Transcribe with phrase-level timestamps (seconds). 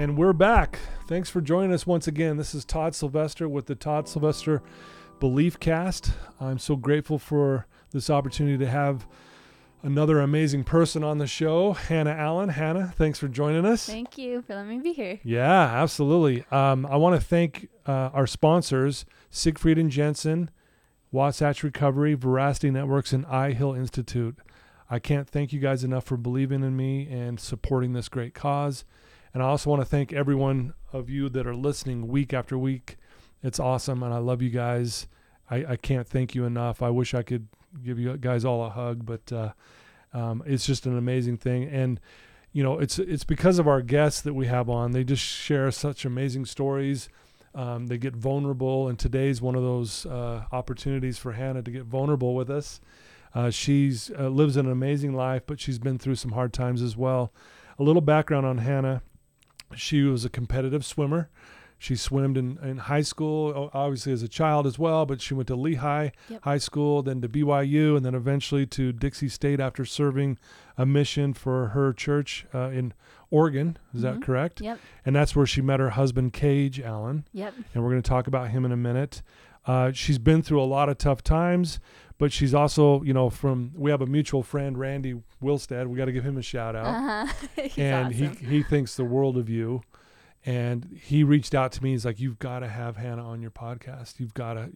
[0.00, 0.78] And we're back.
[1.08, 2.38] Thanks for joining us once again.
[2.38, 4.62] This is Todd Sylvester with the Todd Sylvester
[5.18, 6.12] Belief Cast.
[6.40, 9.06] I'm so grateful for this opportunity to have
[9.82, 12.48] another amazing person on the show, Hannah Allen.
[12.48, 13.84] Hannah, thanks for joining us.
[13.84, 15.20] Thank you for letting me be here.
[15.22, 16.46] Yeah, absolutely.
[16.50, 20.50] Um, I want to thank uh, our sponsors, Siegfried and Jensen,
[21.12, 24.38] Wasatch Recovery, Veracity Networks, and I Hill Institute.
[24.88, 28.86] I can't thank you guys enough for believing in me and supporting this great cause.
[29.32, 32.96] And I also want to thank everyone of you that are listening week after week.
[33.42, 35.06] It's awesome, and I love you guys.
[35.50, 36.82] I, I can't thank you enough.
[36.82, 37.48] I wish I could
[37.82, 39.52] give you guys all a hug, but uh,
[40.12, 41.64] um, it's just an amazing thing.
[41.64, 42.00] And
[42.52, 44.90] you know, it's it's because of our guests that we have on.
[44.92, 47.08] They just share such amazing stories.
[47.54, 51.84] Um, they get vulnerable, and today's one of those uh, opportunities for Hannah to get
[51.84, 52.80] vulnerable with us.
[53.34, 56.96] Uh, she's uh, lives an amazing life, but she's been through some hard times as
[56.96, 57.32] well.
[57.78, 59.02] A little background on Hannah:
[59.74, 61.28] she was a competitive swimmer.
[61.78, 65.48] She swam in, in high school, obviously as a child as well, but she went
[65.48, 66.42] to Lehi Yep.
[66.44, 70.36] High School, then to BYU, and then eventually to Dixie State after serving
[70.76, 72.92] a mission for her church uh, in
[73.30, 73.78] Oregon.
[73.94, 74.22] Is that Mhm.
[74.22, 74.60] correct?
[74.60, 74.78] Yep.
[75.06, 77.24] And that's where she met her husband, Cage Allen.
[77.32, 77.54] Yep.
[77.74, 79.22] And we're going to talk about him in a minute.
[79.66, 81.80] Uh, she's been through a lot of tough times,
[82.18, 85.86] but she's also, you know, from we have a mutual friend, Randy Wilstead.
[85.86, 87.32] We got to give him a shout out Uh huh.
[87.62, 88.36] He's and awesome.
[88.36, 89.82] he he thinks the world of you
[90.44, 93.50] and he reached out to me he's like you've got to have hannah on your
[93.50, 94.70] podcast you've got to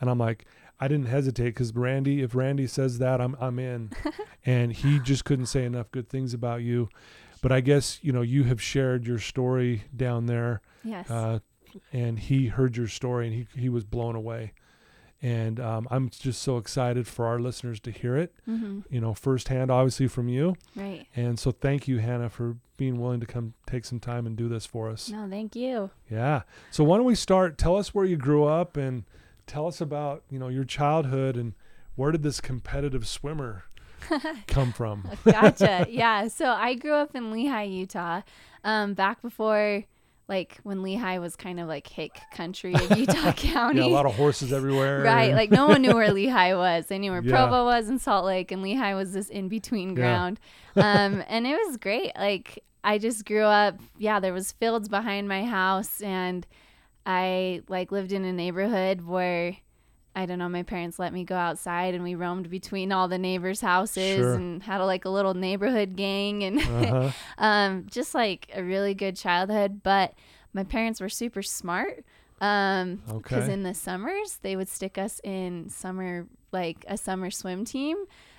[0.00, 0.46] and i'm like
[0.80, 3.90] i didn't hesitate because randy if randy says that i'm i'm in
[4.46, 6.88] and he just couldn't say enough good things about you
[7.40, 11.08] but i guess you know you have shared your story down there yes.
[11.08, 11.38] uh,
[11.92, 14.52] and he heard your story and he, he was blown away
[15.22, 19.14] and um, i'm just so excited for our listeners to hear it hmm you know
[19.14, 21.06] firsthand obviously from you Right.
[21.16, 24.48] and so thank you, Hannah, for being willing to come take some time and do
[24.48, 25.08] this for us.
[25.08, 25.88] No, thank you.
[26.10, 26.42] Yeah.
[26.70, 27.56] So why don't we start?
[27.56, 29.04] Tell us where you grew up and
[29.46, 31.54] tell us about, you know, your childhood and
[31.94, 33.64] where did this competitive swimmer
[34.46, 35.08] come from?
[35.24, 35.86] Gotcha.
[35.88, 36.28] yeah.
[36.28, 38.20] So I grew up in Lehi, Utah,
[38.62, 39.84] um, back before,
[40.28, 43.78] like, when Lehi was kind of like hick country of Utah County.
[43.80, 45.02] Yeah, a lot of horses everywhere.
[45.02, 46.86] Right, like no one knew where Lehi was.
[46.86, 47.30] They knew where Yeah.
[47.46, 49.94] Provo was in Salt Lake, and Lehi was this in between Yeah.
[49.94, 50.40] ground.
[50.76, 52.12] Um, and it was great.
[52.16, 53.78] Like I just grew up.
[53.98, 56.46] Yeah, there was fields behind my house, and
[57.04, 59.56] I like lived in a neighborhood where
[60.16, 60.48] I don't know.
[60.48, 64.34] My parents let me go outside, and we roamed between all the neighbors' houses, Sure.
[64.34, 67.10] and had a, like a little neighborhood gang, and uh-huh.
[67.38, 69.82] um, just like a really good childhood.
[69.82, 70.14] But
[70.54, 72.04] my parents were super smart.
[72.40, 73.52] Um, because Okay.
[73.52, 77.96] in the summers they would stick us in summer like a summer swim team,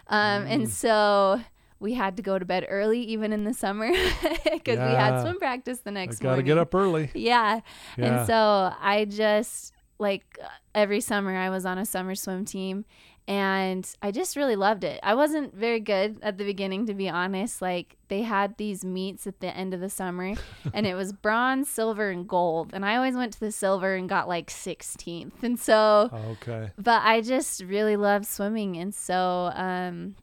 [0.07, 0.51] um, Mm.
[0.51, 1.41] and so
[1.79, 3.89] we had to go to bed early even in the summer
[4.43, 6.45] because we had swim practice the I next gotta morning.
[6.45, 7.09] get up early.
[7.15, 7.61] Yeah.
[7.97, 8.05] Yeah.
[8.19, 10.37] And so I just like
[10.75, 12.85] every summer I was on a summer swim team
[13.27, 14.99] and I just really loved it.
[15.03, 17.61] I wasn't very good at the beginning to be honest.
[17.61, 20.35] Like they had these meets at the end of the summer
[20.73, 24.07] and it was bronze, silver and gold and I always went to the silver and
[24.07, 25.43] got like 16th.
[25.43, 26.71] And so okay.
[26.77, 30.15] but I just really loved swimming and so um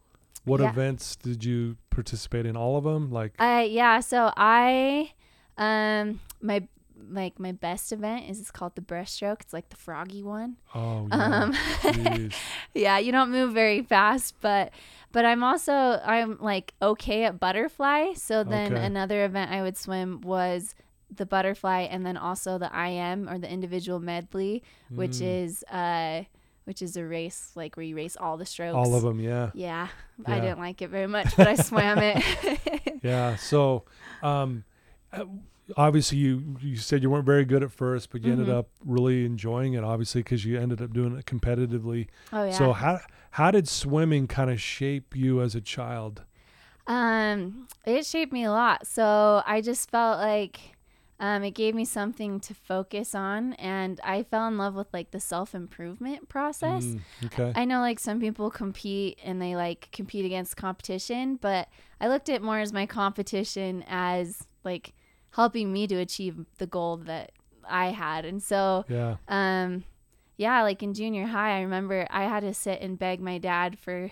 [0.44, 0.70] What Yeah.
[0.70, 2.56] events did you participate in?
[2.56, 3.10] All of them?
[3.10, 5.12] Like, I yeah, so I
[5.58, 6.68] um my
[7.10, 9.40] like my best event is it's called the breaststroke.
[9.42, 10.56] It's like the froggy one.
[10.74, 11.42] oh, yeah.
[11.84, 12.30] Um
[12.74, 14.72] yeah, you don't move very fast, but
[15.12, 18.14] but I'm also I'm like okay at butterfly.
[18.14, 18.84] So then Okay.
[18.84, 20.74] another event I would swim was
[21.14, 25.44] the butterfly and then also the IM or the individual medley, which Mm.
[25.44, 26.24] is uh
[26.64, 28.74] which is a race like where you race all the strokes.
[28.74, 29.50] All of them, yeah.
[29.52, 29.88] Yeah,
[30.26, 30.34] Yeah.
[30.34, 32.22] I didn't like it very much, but I swam it.
[33.04, 33.36] Yeah.
[33.36, 33.84] So,
[34.22, 34.64] um,
[35.12, 35.26] uh,
[35.76, 38.58] obviously, you you said you weren't very good at first, but you ended Mhm.
[38.58, 39.84] up really enjoying it.
[39.84, 42.08] Obviously, because you ended up doing it competitively.
[42.32, 42.58] oh yeah.
[42.58, 43.00] So how
[43.32, 46.22] how did swimming kind of shape you as a child?
[46.86, 48.86] Um, it shaped me a lot.
[48.86, 50.60] So I just felt like
[51.18, 55.10] um, it gave me something to focus on, and I fell in love with like
[55.12, 56.84] the self improvement process.
[56.84, 57.52] Mm, okay.
[57.54, 61.68] I know like some people compete and they like compete against competition, but
[62.00, 64.92] I looked at more as my competition as like
[65.34, 67.32] helping me to achieve the goal that
[67.68, 68.24] I had.
[68.24, 69.16] And so yeah.
[69.28, 69.84] um
[70.36, 73.78] yeah, like in junior high, I remember I had to sit and beg my dad
[73.78, 74.10] for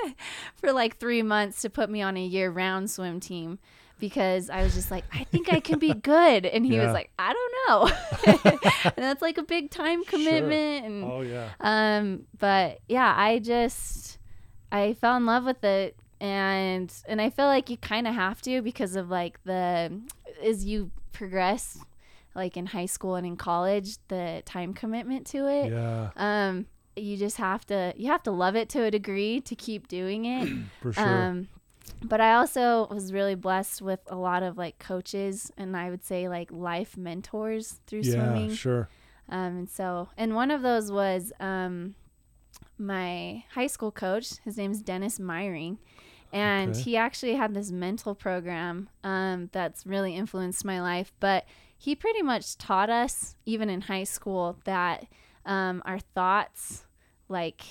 [0.56, 3.58] for like 3 months to put me on a year-round swim team
[3.98, 6.46] because I was just like, I think I can be good.
[6.46, 6.84] And he Yeah.
[6.84, 8.50] was like, I don't know.
[8.84, 11.50] and that's like a big time commitment and Oh yeah.
[11.60, 14.18] um but yeah, I just
[14.72, 18.42] I fell in love with it and and I feel like you kind of have
[18.42, 20.00] to because of like the
[20.42, 21.78] as you progress
[22.34, 25.72] like in high school and in college, the time commitment to it.
[25.72, 26.66] Yeah, Um
[26.96, 30.24] you just have to you have to love it to a degree to keep doing
[30.24, 30.48] it.
[30.82, 31.04] for sure.
[31.04, 31.48] Um,
[32.02, 36.04] but I also was really blessed with a lot of like coaches and I would
[36.04, 38.54] say like life mentors through yeah, swimming.
[38.54, 38.88] sure.
[39.28, 41.94] Um, and so, and one of those was um,
[42.78, 44.38] my high school coach.
[44.44, 45.78] His name's Dennis Myring.
[46.32, 46.80] And Okay.
[46.82, 51.12] he actually had this mental program um, that's really influenced my life.
[51.20, 51.46] But
[51.76, 55.06] he pretty much taught us, even in high school, that
[55.46, 56.84] um, our thoughts
[57.28, 57.62] like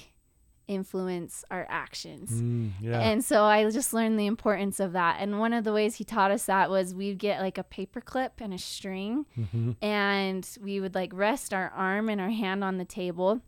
[0.68, 2.42] influence our actions.
[2.42, 3.00] Mm, yeah.
[3.00, 5.18] And so I just learned the importance of that.
[5.20, 8.02] And one of the ways he taught us that was we'd get like a paper
[8.02, 12.64] clip and a string hmm and we would like rest our arm and our hand
[12.64, 13.42] on the table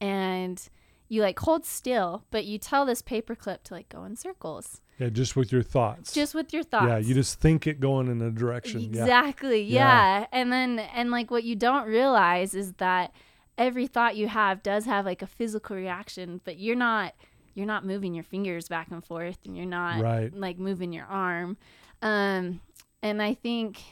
[0.00, 0.68] and
[1.10, 4.80] you like hold still, but you tell this paper clip to like go in circles
[4.98, 6.12] Yeah, just with your thoughts.
[6.14, 6.86] just with your thoughts.
[6.86, 8.80] Yeah, you just think it going in a direction.
[8.80, 9.02] Yeah.
[9.02, 9.60] Exactly.
[9.62, 10.20] Yeah.
[10.20, 10.26] Yeah.
[10.32, 13.12] And then and like what you don't realize is that
[13.58, 17.12] every thought you have does have like a physical reaction, but you're not
[17.54, 20.32] you're not moving your fingers back and forth and you're not Right.
[20.32, 21.56] like moving your arm.
[22.02, 22.60] Um
[23.02, 23.82] and I think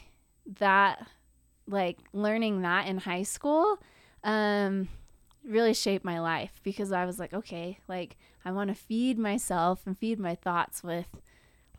[0.59, 1.05] that
[1.67, 3.77] like learning that in high school
[4.23, 4.87] um
[5.49, 9.81] really shaped my life because I was like, okay, like I want to feed myself
[9.85, 11.07] and feed my thoughts with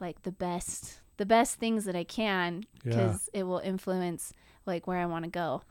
[0.01, 2.91] like the best the best things that I can Yeah.
[2.91, 4.33] because it will influence
[4.67, 5.63] like where I want to go.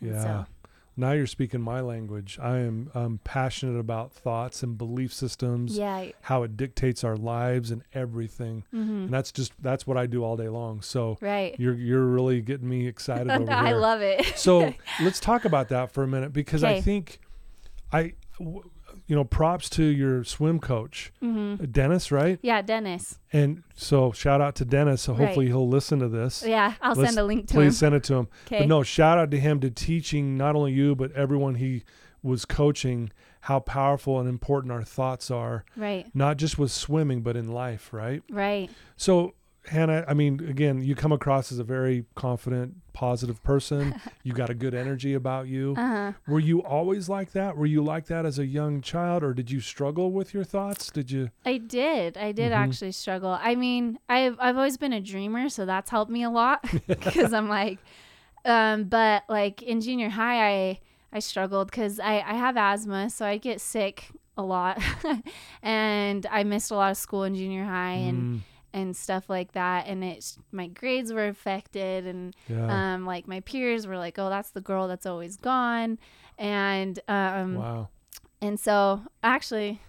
[0.00, 0.22] And Yeah.
[0.22, 0.46] So,
[0.98, 2.38] Now you're speaking my language.
[2.42, 6.06] I am I'm passionate about thoughts and belief systems, yeah.
[6.22, 8.64] how it dictates our lives and everything.
[8.70, 10.82] hmm And that's just that's what I do all day long.
[10.82, 11.54] So Right.
[11.58, 13.76] you're you're really getting me excited over I here.
[13.76, 14.24] love it.
[14.36, 17.20] so let's talk about that for a minute because I think
[17.92, 18.62] I, w-
[19.06, 22.38] you know, props to your swim coach, hmm Dennis, right?
[22.42, 23.18] Yeah, Dennis.
[23.32, 25.02] And so shout out to Dennis.
[25.02, 26.44] So hopefully he'll listen to this.
[26.46, 27.68] Yeah, I'll Let's- send a link to Please him.
[27.70, 28.28] Please send it to him.
[28.46, 28.58] Okay.
[28.60, 31.84] But no, shout out to him to teaching not only you but everyone he
[32.22, 33.10] was coaching
[33.42, 36.06] how powerful and important our thoughts are, Right.
[36.14, 38.22] not just with swimming but in life, right?
[38.28, 38.68] Right.
[38.96, 39.34] So
[39.68, 43.94] Hannah, I mean, again, you come across as a very confident, positive person.
[44.24, 45.74] you got a good energy about you.
[45.76, 46.12] Uh huh.
[46.26, 47.56] Were you always like that?
[47.56, 50.90] Were you like that as a young child, or did you struggle with your thoughts?
[50.90, 51.30] Did you?
[51.44, 52.16] I did.
[52.16, 52.56] I did Mhm.
[52.56, 53.38] actually struggle.
[53.40, 57.32] I mean, I've I've always been a dreamer, so that's helped me a lot because
[57.32, 57.78] I'm like,
[58.44, 60.80] um, but like in junior high, I
[61.12, 64.04] I struggled because I I have asthma, so I get sick
[64.36, 64.80] a lot,
[65.62, 68.40] and I missed a lot of school in junior high and Mm,
[68.72, 72.94] and stuff like that, and it my grades were affected and yeah.
[72.94, 75.98] um like my peers were like, oh, that's the girl that's always gone,
[76.38, 77.88] and um wow.
[78.40, 79.80] and so, actually,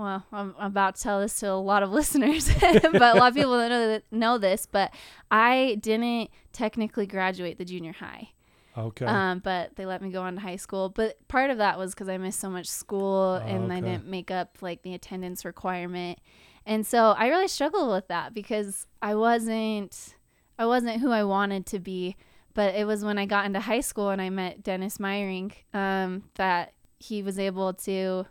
[0.00, 3.34] well, I'm about to tell this to a lot of listeners, but a lot of
[3.34, 4.66] people don't know, that, know this.
[4.70, 4.94] But
[5.30, 8.30] I didn't technically graduate the junior high,
[8.76, 9.04] Okay.
[9.04, 10.88] um, but they let me go on to high school.
[10.88, 14.30] But part of that was because I missed so much school and I didn't make
[14.30, 16.18] up like the attendance requirement,
[16.66, 20.14] and so I really struggled with that because I wasn't,
[20.58, 22.16] I wasn't who I wanted to be.
[22.52, 26.24] But it was when I got into high school and I met Dennis Meyering um,
[26.34, 28.26] that he was able to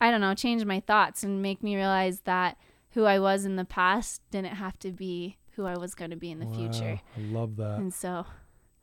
[0.00, 2.58] I don't know, change my thoughts and make me realize that
[2.90, 6.16] who I was in the past didn't have to be who I was going to
[6.16, 7.00] be in the future.
[7.16, 7.78] I love that.
[7.78, 8.26] And so,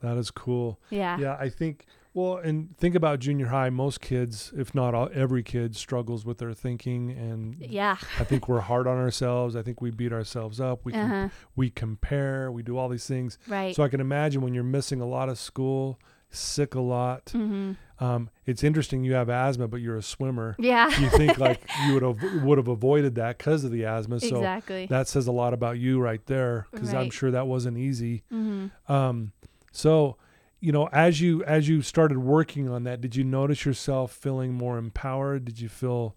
[0.01, 0.80] That is cool.
[0.89, 1.18] yeah.
[1.20, 1.86] Yeah, I think.
[2.13, 3.70] Well, and think about junior high.
[3.70, 7.98] Most kids, if not all, every kid, struggles with their thinking, and Yeah.
[8.20, 9.56] I think we're hard on ourselves.
[9.56, 10.84] I think we beat ourselves up.
[10.86, 11.30] We Uh-huh.
[11.56, 12.51] we compare.
[12.51, 13.38] We do all these things.
[13.48, 13.75] Right.
[13.75, 16.00] So I can imagine when you're missing a lot of school,
[16.32, 17.25] sick a lot.
[17.28, 17.75] mhm.
[18.01, 20.56] Um, it's interesting you have asthma, but you're a swimmer.
[20.58, 20.88] Yeah.
[21.00, 24.20] You think like you would have would have avoided that because of the asthma.
[24.20, 24.86] So exactly.
[24.88, 28.24] that says a lot about you right there, because I'm sure that wasn't easy.
[28.34, 28.72] mhm.
[28.89, 29.32] Um,
[29.72, 30.18] so,
[30.60, 34.54] you know, as you as you started working on that, did you notice yourself feeling
[34.54, 35.46] more empowered?
[35.46, 36.16] Did you feel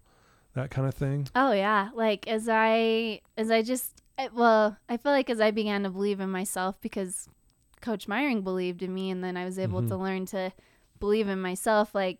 [0.53, 1.27] that kind of thing?
[1.35, 5.51] Oh yeah, like as I as I just I, well, I feel like as I
[5.51, 7.27] began to believe in myself because
[7.81, 9.87] Coach Myring believed in me, and then I was able Mhm.
[9.89, 10.51] to learn to
[10.99, 11.93] believe in myself.
[11.95, 12.19] Like,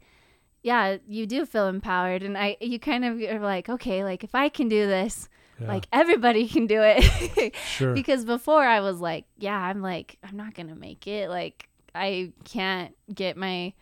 [0.61, 4.33] yeah, you do feel empowered, and I you kind of are like, okay, like if
[4.33, 5.29] I can do this,
[5.61, 7.53] Yeah, like everybody can do it.
[7.55, 7.93] sure.
[7.93, 11.29] because before I was like, yeah, I'm like I'm not gonna make it.
[11.29, 13.73] Like I can't get my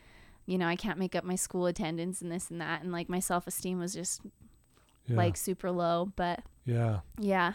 [0.48, 2.82] you know, I can't make up my school attendance and this and that.
[2.82, 4.22] And like my self esteem was just
[5.08, 5.16] Yeah.
[5.18, 6.12] like super low.
[6.16, 7.00] But yeah.
[7.20, 7.54] yeah,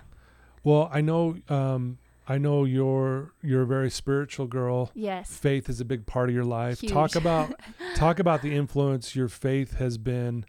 [0.64, 1.98] Well, I know um
[2.28, 4.90] I know you're you're a very spiritual girl.
[4.94, 5.36] yes.
[5.36, 6.80] Faith is a big part of your life.
[6.82, 7.52] Talk about
[7.96, 10.44] talk about the influence your faith has been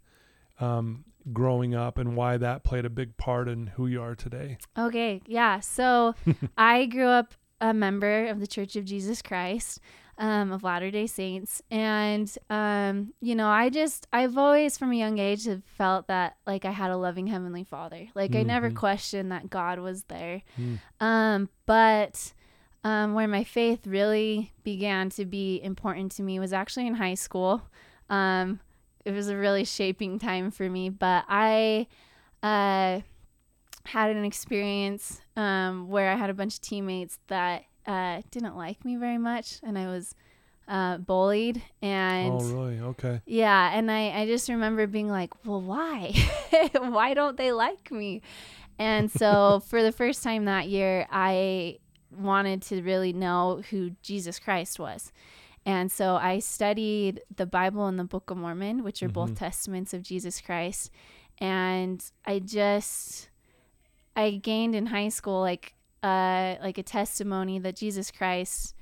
[0.60, 4.58] um growing up and why that played a big part in who you are today.
[4.78, 5.60] Okay, yeah.
[5.60, 6.16] So
[6.58, 9.80] I grew up a member of the Church of Jesus Christ
[10.20, 11.62] um, of Latter day Saints.
[11.70, 16.38] And, um, you know, I just, I've always from a young age have felt that
[16.48, 18.08] like I had a loving Heavenly Father.
[18.16, 18.76] Like I never Mhm.
[18.76, 20.42] questioned that God was there.
[20.60, 20.80] Mm.
[21.00, 22.34] Um, but
[22.84, 27.16] um, where my faith really began to be important to me was actually in high
[27.16, 27.62] school.
[28.10, 28.60] Um,
[29.06, 31.88] it was a really shaping time for me, but I
[32.44, 33.02] uh,
[33.86, 38.84] had an experience um, where I had a bunch of teammates that uh, didn't like
[38.84, 40.14] me very much, and I was
[40.68, 41.62] uh, bullied.
[41.82, 42.80] And oh, really?
[42.82, 43.22] Okay.
[43.26, 46.14] yeah, and I, I just remember being like, well, why?
[46.78, 48.22] why don't they like me?
[48.78, 51.78] And so for the first time that year, I
[52.12, 55.14] wanted to really know who Jesus Christ was.
[55.66, 59.38] And so I studied the Bible and the Book of Mormon, which are both Mhm.
[59.40, 60.90] testaments of Jesus Christ.
[61.40, 63.30] And I just
[64.18, 68.76] I gained in high school like uh like a testimony that Jesus Christ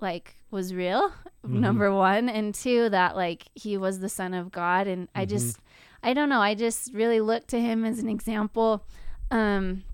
[0.00, 1.12] like was real
[1.46, 1.60] Mhm.
[1.60, 5.28] number one and two that like he was the son of god and i Mhm.
[5.30, 5.58] just
[6.02, 8.84] i don't know i just really looked to him as an example
[9.30, 9.84] um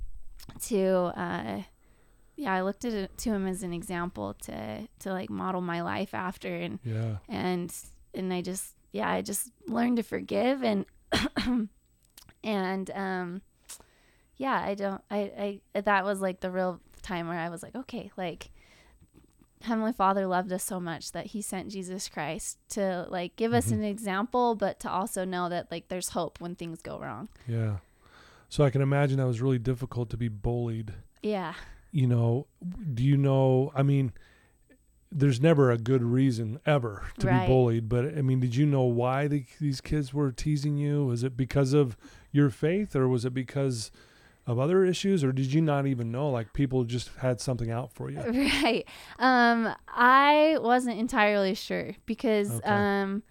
[0.62, 0.83] to
[1.25, 1.62] uh
[2.37, 6.14] yeah i looked at to him as an example to to like model my life
[6.14, 7.19] after and Yeah.
[7.28, 7.73] and
[8.14, 10.85] and i just yeah i just learned to forgive and
[12.45, 13.43] and um
[14.37, 17.75] yeah i don't i i that was like the real time where i was like
[17.75, 18.50] okay like
[19.62, 23.69] heavenly father loved us so much that he sent jesus christ to like give us
[23.69, 23.73] Mhm.
[23.78, 27.78] an example but to also know that like there's hope when things go wrong Yeah.
[28.49, 30.93] So I can imagine that was really difficult to be bullied.
[31.23, 31.55] yeah
[31.90, 32.47] You know,
[32.95, 34.12] do you know, I mean,
[35.11, 37.40] there's never a good reason ever to Right.
[37.40, 41.07] be bullied, but I mean, did you know why the, these kids were teasing you?
[41.07, 41.97] Was it because of
[42.31, 43.90] your faith or was it because
[44.47, 47.93] of other issues or did you not even know like people just had something out
[47.93, 48.19] for you?
[48.62, 48.85] right
[49.19, 52.71] um i wasn't entirely sure because Okay.
[52.71, 53.23] um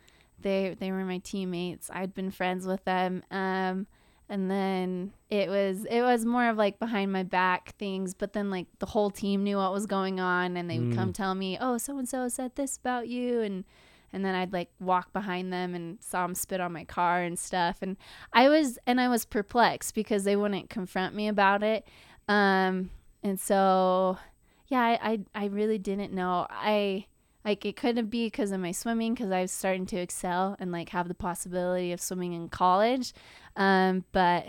[0.42, 3.88] they they were my teammates i'd been friends with them um
[4.28, 8.50] and then it was it was more of like behind my back things but then
[8.52, 11.16] like the whole team knew what was going on and they would come Mm.
[11.16, 13.64] tell me oh so and so said this about you and
[14.16, 17.38] and then I'd like walk behind them and saw them spit on my car and
[17.38, 17.98] stuff and
[18.32, 21.86] I was and I was perplexed because they wouldn't confront me about it
[22.30, 22.90] um
[23.22, 24.18] and so
[24.70, 25.00] yeah I
[25.36, 27.08] I, I really didn't know I
[27.44, 30.72] like it couldn't be because of my swimming because I was starting to excel and
[30.72, 33.14] like have the possibility of swimming in college
[33.58, 34.46] um but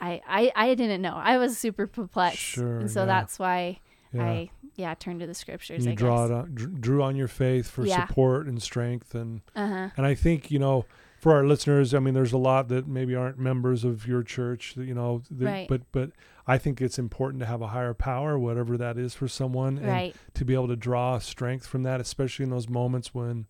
[0.00, 3.06] I I, I didn't know I was super perplexed Sure, and so yeah.
[3.06, 3.80] that's why
[4.14, 4.24] Yeah.
[4.24, 7.84] I yeah turned to the scriptures you I draw on, drew on your faith for
[7.86, 8.06] Yeah.
[8.06, 10.84] support and strength and uh-huh And I think, you know,
[11.20, 14.74] for our listeners, I mean, there's a lot that maybe aren't members of your church,
[14.74, 15.68] that, you know, that, Right.
[15.68, 16.10] but, but
[16.46, 19.86] I think it's important to have a higher power, whatever that is for someone, and
[19.86, 23.46] right to be able to draw strength from that, especially in those moments when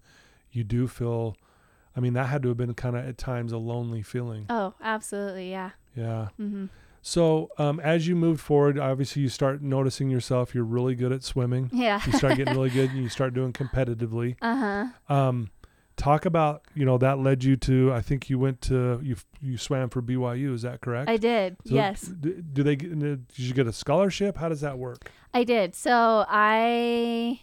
[0.52, 1.36] you do feel,
[1.96, 4.46] I mean, that had to have been kind of at times a lonely feeling.
[4.50, 6.28] oh absolutely yeah Yeah.
[6.38, 6.66] mm-hmm.
[7.06, 11.22] So, um, as you moved forward, obviously you start noticing yourself, you're really good at
[11.22, 11.68] swimming.
[11.70, 14.36] yeah You start getting really good and you start doing competitively.
[14.40, 15.50] uh-huh Um,
[15.96, 19.56] talk about you know that led you to I think you went to you you
[19.58, 21.08] swam for BYU is that correct?
[21.10, 24.38] I did So yes d- Do they did you get a scholarship?
[24.38, 25.10] How does that work?
[25.34, 25.74] I did.
[25.74, 27.40] So I,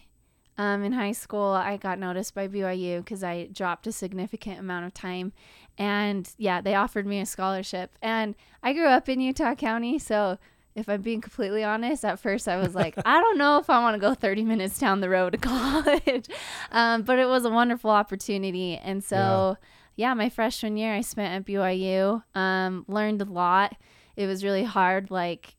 [0.58, 4.86] um, in high school, I got noticed by BYU because I dropped a significant amount
[4.86, 5.32] of time,
[5.78, 7.96] and yeah, they offered me a scholarship.
[8.02, 10.38] And I grew up in Utah County, so
[10.74, 13.80] if I'm being completely honest, at first I was like, I don't know if I
[13.80, 16.28] want to go 30 minutes down the road to college,
[16.72, 19.56] um, but it was a wonderful opportunity, and so.
[19.94, 22.22] Yeah, my freshman year I spent at BYU.
[22.34, 23.76] Um, learned a lot.
[24.16, 25.10] It was really hard.
[25.10, 25.54] Like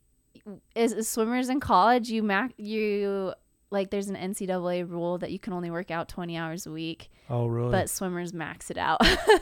[0.76, 3.34] as, as swimmers in college, you mac you
[3.74, 7.10] like there's an NCAA rule that you can only work out 20 hours a week,
[7.30, 7.72] Oh really?
[7.72, 9.00] but swimmers max it out.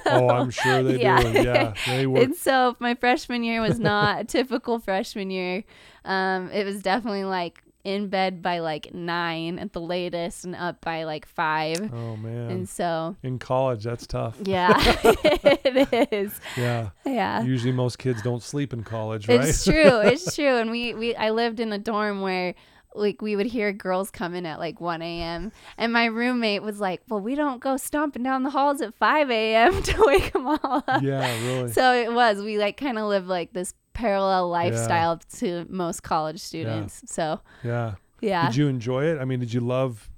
[0.07, 1.21] oh, I'm sure they Yeah.
[1.21, 1.29] do.
[1.43, 2.23] Yeah, they work.
[2.23, 5.63] and so my freshman year was not a typical freshman year.
[6.05, 10.79] Um, it was definitely like in bed by like nine at the latest and up
[10.81, 11.91] by like five.
[11.91, 14.37] Oh man, And so, in college that's tough.
[14.43, 14.71] yeah,
[15.03, 16.39] it is.
[16.55, 17.41] Yeah, Yeah.
[17.43, 19.41] usually most kids don't sleep in college, right?
[19.41, 19.99] It's true.
[20.01, 20.57] It's true.
[20.57, 22.53] And we, we I lived in a dorm where
[22.93, 25.51] like we would hear girls come in at like 1 a.m.
[25.77, 29.29] And my roommate was like, "Well, we don't go stomping down the halls at 5
[29.31, 29.81] a.m.
[29.83, 31.71] to wake them all up." Yeah, really.
[31.71, 32.41] So it was.
[32.41, 37.01] We like kind of lived like this parallel lifestyle to most college students.
[37.05, 37.95] So yeah.
[38.21, 39.19] yeah, Did you enjoy it?
[39.19, 40.09] I mean, did you love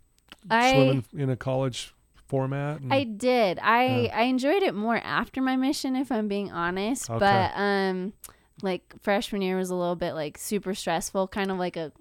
[0.50, 1.94] I swimming in a college
[2.28, 2.80] format?
[2.82, 3.60] and- I did.
[3.60, 4.18] I Yeah.
[4.20, 7.10] I enjoyed it more after my mission, if I'm being honest.
[7.10, 7.20] Okay.
[7.20, 8.14] But um,
[8.62, 11.92] like freshman year was a little bit like super stressful, kind of like a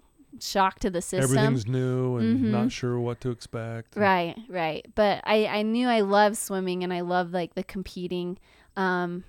[0.41, 1.23] shock to the system.
[1.39, 2.51] everything's new and Mhm.
[2.51, 3.97] not sure what to expect.
[3.97, 4.87] Right, right.
[4.95, 8.39] But I I knew I loved swimming and I loved like the competing.
[8.77, 9.25] Um,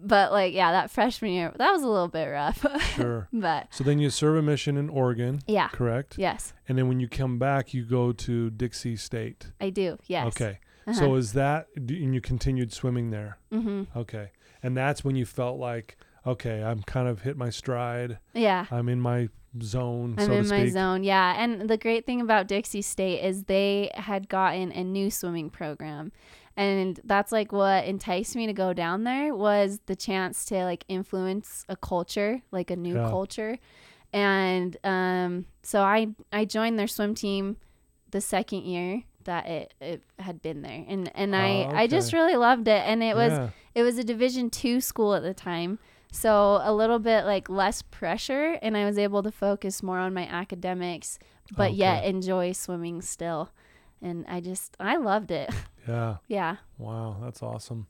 [0.00, 2.64] but like yeah, that freshman year that was a little bit rough.
[2.94, 3.28] Sure.
[3.32, 6.16] but So then you serve a mission in Oregon, yeah, correct?
[6.18, 9.52] yes, And then when you come back, you go to Dixie State.
[9.60, 9.98] I do.
[10.06, 10.26] Yes.
[10.28, 10.58] Okay.
[10.86, 10.98] Uh-huh.
[10.98, 13.38] So is that and you continued swimming there?
[13.52, 14.30] hmm Okay.
[14.62, 18.18] And that's when you felt like, okay, I'm kind of hit my stride.
[18.34, 18.66] Yeah.
[18.70, 19.28] I'm in my
[19.62, 21.42] zone, I'm so in my zone, yeah.
[21.42, 26.12] And the great thing about Dixie State is they had gotten a new swimming program.
[26.56, 30.84] And that's like what enticed me to go down there was the chance to like
[30.88, 33.08] influence a culture, like a new Yeah.
[33.08, 33.58] culture.
[34.12, 37.56] And um so I I joined their swim team
[38.10, 40.84] the second year that it, it had been there.
[40.88, 43.50] And and I Oh, I just really loved it and it was Yeah.
[43.74, 45.78] it was a division two school at the time
[46.10, 50.14] so a little bit like less pressure and i was able to focus more on
[50.14, 51.18] my academics
[51.56, 53.50] but yet enjoy swimming still
[54.02, 55.50] and i just i loved it
[55.88, 56.16] Yeah.
[56.28, 57.86] yeah Wow, that's awesome.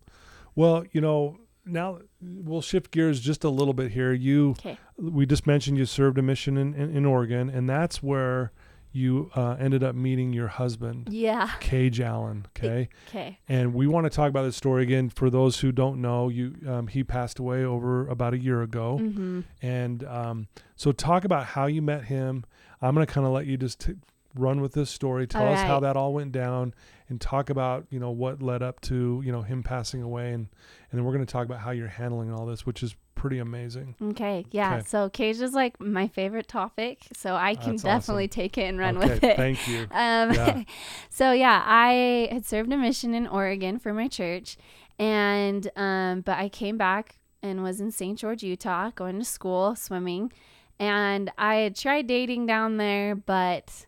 [0.55, 4.13] Well, you know, now we'll shift gears just a little bit here.
[4.13, 8.01] You okay we just mentioned you served a mission in, in, in Oregon, and that's
[8.03, 8.53] where
[8.93, 12.47] you uh, ended up meeting your husband, yeah Cage Allen.
[12.57, 16.01] Okay, okay and we want to talk about this story again for those who don't
[16.01, 16.29] know.
[16.29, 19.41] You, um, he passed away over about a year ago, mm-hmm.
[19.63, 22.45] and um, so talk about how you met him.
[22.81, 23.95] I'm going to kind of let you just t-
[24.35, 25.27] run with this story.
[25.27, 26.75] Tell All us how that all went down,
[27.09, 30.49] and talk about you know what led up to you know him passing away, and
[30.91, 33.39] and then we're going to talk about how you're handling all this, which is pretty
[33.41, 33.97] amazing.
[34.01, 34.85] okay yeah Okay.
[34.87, 38.31] so cage is like my favorite topic so i can That's definitely awesome.
[38.43, 39.89] take it and run okay, with it thank you.
[39.91, 40.63] Um, Yeah.
[41.11, 44.57] so yeah, I had served a mission in Oregon for my church,
[45.01, 48.17] and um, but I came back and was in St.
[48.17, 50.33] George, Utah, going to school swimming,
[50.79, 53.87] and I had tried dating down there, but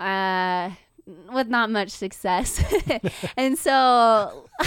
[0.00, 0.70] uh,
[1.32, 2.62] with not much success,
[3.36, 4.48] and so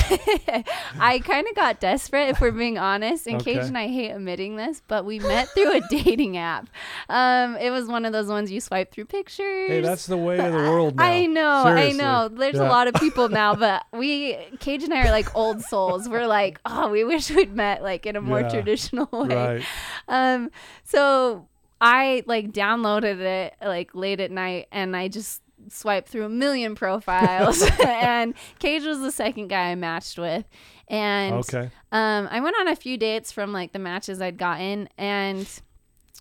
[0.99, 3.27] I kind of got desperate, if we're being honest.
[3.27, 6.69] And Cage and I hate admitting this, but we met through a dating app.
[7.07, 9.69] Um, it was one of those ones you swipe through pictures.
[9.69, 11.03] Hey, that's the way of the world now.
[11.05, 12.01] I know, Seriously.
[12.01, 12.27] I know.
[12.29, 12.67] There's Yeah.
[12.67, 16.09] a lot of people now, but we, Cage and I are like old souls.
[16.09, 18.49] We're like, oh, we wish we'd met like in a more Yeah.
[18.49, 19.35] traditional way.
[19.35, 19.65] Right.
[20.07, 20.49] Um,
[20.83, 21.47] so
[21.83, 26.75] I like downloaded it like late at night and I just swiped through a million
[26.75, 30.45] profiles and Cage was the second guy I matched with.
[30.87, 31.69] And Okay.
[31.91, 35.47] um, I went on a few dates from like the matches I'd gotten, and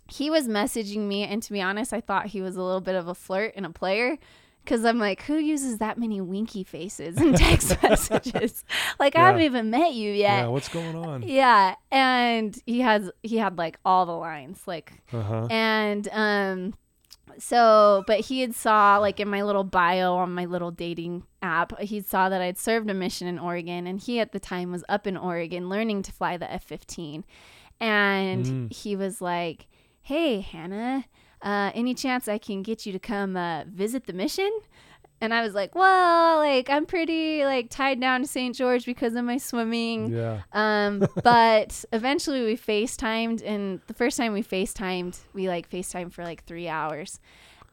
[0.08, 1.24] he was messaging me.
[1.24, 3.66] And to be honest, I thought he was a little bit of a flirt and
[3.66, 4.18] a player.
[4.64, 8.64] Cause I'm like, who uses that many winky faces in text messages?
[9.00, 10.42] Like I haven't even met you yet.
[10.42, 10.46] Yeah.
[10.48, 11.22] What's going on?
[11.24, 15.46] Yeah, and he has he had like all the lines, like Uh huh.
[15.50, 16.74] and um
[17.38, 21.78] so but he had saw like in my little bio on my little dating app
[21.80, 24.84] he saw that i'd served a mission in oregon and he at the time was
[24.88, 27.22] up in oregon learning to fly the f-15
[27.80, 28.72] and Mm.
[28.72, 29.66] he was like
[30.02, 31.04] hey hannah
[31.42, 34.50] uh, any chance i can get you to come uh, visit the mission
[35.20, 39.14] and i was like well like i'm pretty like tied down to st george because
[39.14, 40.42] of my swimming Yeah.
[40.52, 46.24] um, but eventually we FaceTimed, and the first time we FaceTimed, we like FaceTimed for
[46.24, 47.20] like three hours,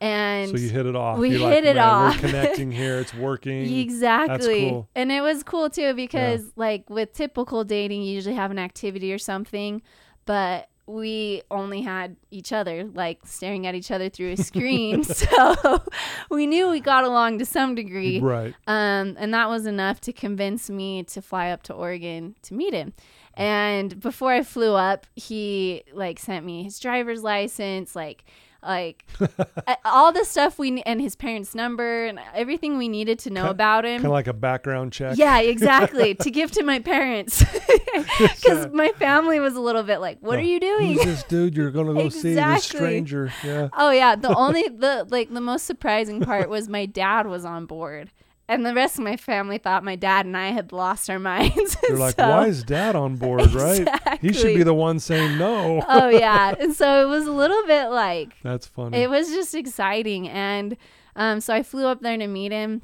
[0.01, 1.17] and So you hit it off.
[1.17, 2.99] we You're hit like, it off." We're connecting here.
[2.99, 3.65] It's working.
[3.79, 4.87] exactly, cool.
[4.95, 9.11] and it was cool too because like with typical dating, you usually have an activity
[9.11, 9.81] or something,
[10.25, 15.83] but we only had each other like staring at each other through a screen so
[16.31, 18.55] we knew we got along to some degree Right.
[18.65, 22.73] um, and that was enough to convince me to fly up to Oregon to meet
[22.73, 22.93] him.
[23.35, 28.25] And before I flew up, he like sent me his driver's license, like
[28.61, 29.05] like
[29.85, 33.49] all the stuff we and his parents' number and everything we needed to know Ki-
[33.51, 33.97] about him.
[33.97, 35.17] Kind of like a background check.
[35.17, 36.15] yeah, exactly.
[36.19, 37.43] to give to my parents
[38.17, 41.23] because uh, my family was a little bit like, "What oh, are you doing?" This
[41.23, 42.35] dude you're gonna go see?
[42.35, 43.31] This stranger.
[43.43, 43.69] Yeah.
[43.73, 47.65] Oh yeah, the only the like the most surprising part was my dad was on
[47.65, 48.11] board.
[48.49, 51.77] And the rest of my family thought my dad and I had lost our minds.
[51.87, 53.87] You're like, So- why is dad on board, right?
[54.19, 55.81] He should be the one saying no.
[55.87, 58.97] oh yeah, and so it was a little bit like That's funny.
[58.97, 60.75] it was just exciting and
[61.15, 62.81] um, so i flew up there to meet him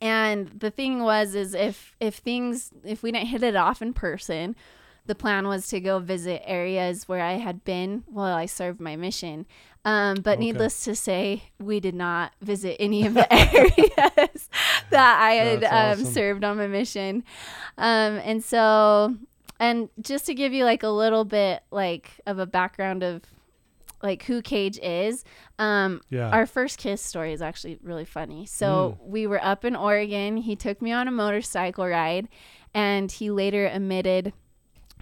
[0.00, 3.92] and the thing was is if if things if we didn't hit it off in
[3.92, 4.54] person
[5.06, 8.96] the plan was to go visit areas where i had been while i served my
[8.96, 9.46] mission
[9.86, 10.46] um, but Okay.
[10.46, 14.48] needless to say we did not visit any of the areas
[14.90, 17.22] that i had That's um, served on my mission
[17.76, 19.14] um, and so
[19.60, 23.22] and just to give you like a little bit like of a background of
[24.02, 25.24] like who Cage is.
[25.58, 26.28] Um, yeah.
[26.28, 28.44] our first kiss story is actually really funny.
[28.44, 30.36] So we were up in Oregon.
[30.36, 32.28] He took me on a motorcycle ride,
[32.74, 34.34] and he later admitted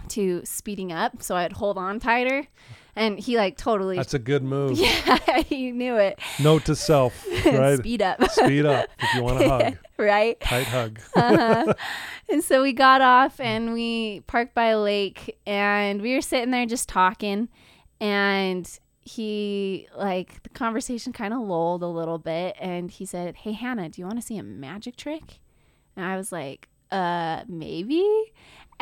[0.09, 1.21] to speeding up.
[1.23, 2.47] So I'd hold on tighter,
[2.95, 3.95] and he like totally.
[3.95, 4.77] That's a good move.
[4.77, 6.19] yeah, he knew it.
[6.39, 7.77] Note to self, right?
[7.79, 9.77] Speed up, Speed up if you want a hug.
[9.97, 10.39] right?
[10.39, 10.99] Tight hug.
[11.15, 11.73] uh-huh.
[12.29, 16.51] and so we got off and we parked by a lake and we were sitting
[16.51, 17.49] there just talking
[17.99, 23.51] and he like the conversation kind of lulled a little bit and he said hey
[23.51, 25.39] hannah do you want to see a magic trick
[25.95, 28.05] and i was like uh maybe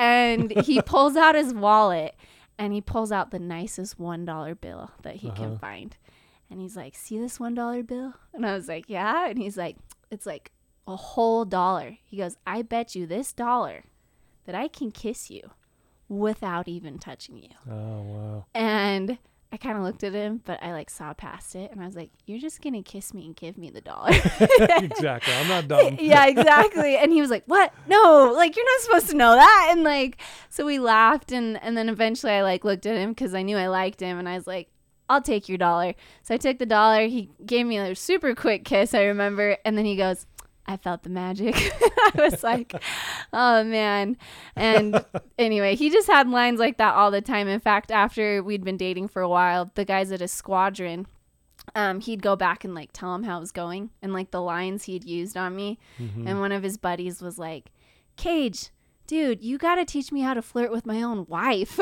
[0.01, 2.15] and he pulls out his wallet
[2.57, 5.37] and he pulls out the nicest one dollar bill that he Uh-huh.
[5.37, 5.95] can find
[6.49, 9.57] and he's like see this one dollar bill and i was like yeah and he's
[9.57, 9.77] like
[10.09, 10.51] it's like
[10.87, 11.97] a whole dollar.
[12.03, 13.83] He goes, I bet you this dollar
[14.45, 15.51] that I can kiss you
[16.09, 17.49] without even touching you.
[17.71, 18.45] Oh wow.
[18.55, 19.19] And
[19.53, 21.95] I kind of looked at him, but I like saw past it and I was
[21.95, 24.09] like, You're just going to kiss me and give me the dollar.
[24.11, 25.33] exactly.
[25.33, 25.97] I'm not dumb.
[25.99, 26.95] yeah, exactly.
[26.95, 27.73] And he was like, "What?
[27.87, 31.75] No, like you're not supposed to know that." And like, so we laughed, and and
[31.75, 34.35] then eventually I like looked at him because I knew I liked him, and I
[34.35, 34.69] was like,
[35.09, 37.07] "I'll take your dollar." So I took the dollar.
[37.07, 40.25] He gave me a super quick kiss, I remember, and then he goes.
[40.67, 41.55] I felt the magic.
[41.81, 42.73] I was like,
[43.33, 44.17] oh man.
[44.55, 45.03] And
[45.37, 47.47] anyway, he just had lines like that all the time.
[47.47, 51.07] In fact, after we'd been dating for a while, the guys at his squadron,
[51.75, 54.41] um, he'd go back and like tell him how it was going and like the
[54.41, 55.79] lines he'd used on me.
[55.99, 56.27] Mhm.
[56.27, 57.71] And one of his buddies was like,
[58.17, 58.69] Cage,
[59.11, 61.77] dude, you got to teach me how to flirt with my own wife.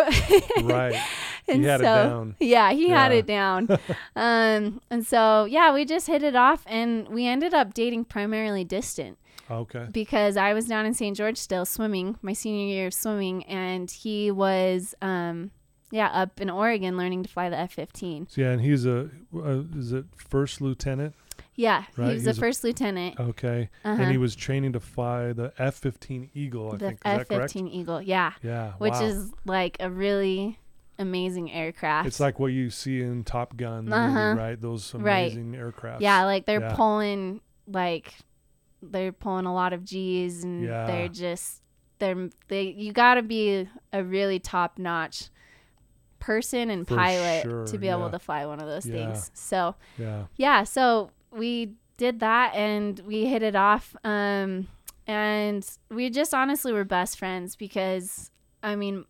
[0.64, 1.00] Right.
[1.48, 2.36] and He had it down.
[2.40, 3.68] Yeah, he had it down.
[4.16, 8.64] um, and so, yeah, we just hit it off and we ended up dating primarily
[8.64, 9.86] distant Okay.
[9.92, 11.16] because I was down in St.
[11.16, 15.52] George still swimming, my senior year of swimming, and he was, um,
[15.92, 18.30] yeah, up in Oregon learning to fly the F 15.
[18.32, 21.14] So yeah, and he's a uh, is it first lieutenant?
[21.60, 23.20] Yeah, Right, he was he was a- first lieutenant.
[23.20, 23.70] Okay.
[23.84, 24.02] Uh-huh.
[24.02, 26.70] And he was training to fly the F-15 Eagle.
[26.74, 28.74] I the think F-15 Eagle, yeah, Yeah.
[28.78, 29.04] which wow.
[29.04, 30.58] is like a really
[30.98, 32.08] amazing aircraft.
[32.08, 34.08] It's like what you see in Top Gun, Uh-huh.
[34.30, 34.62] movie, right?
[34.62, 35.32] Those Right.
[35.34, 36.02] amazing aircraft.
[36.02, 36.76] Yeah, like they're Yeah.
[36.76, 38.14] pulling like
[38.82, 40.86] they're pulling a lot of G's and Yeah.
[40.88, 41.62] they're just
[42.00, 45.30] they're they you got to be a really top notch
[46.20, 47.98] person and For pilot sure, to be yeah.
[47.98, 49.32] able to fly one of those things.
[49.34, 50.26] So, Yeah.
[50.38, 54.68] yeah, so we did that and we hit it off um
[55.06, 58.32] and we just honestly were best friends because
[58.64, 59.06] I mean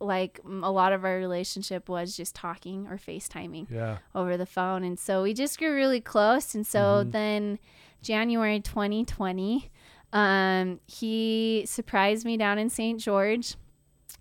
[0.00, 3.98] like a lot of our relationship was just talking or FaceTiming Yeah.
[4.14, 4.82] over the phone.
[4.82, 6.54] And so we just grew really close.
[6.54, 7.12] And so Mhm.
[7.12, 7.58] then
[8.00, 9.70] January 2020,
[10.14, 12.98] um, he surprised me down in St.
[12.98, 13.56] George.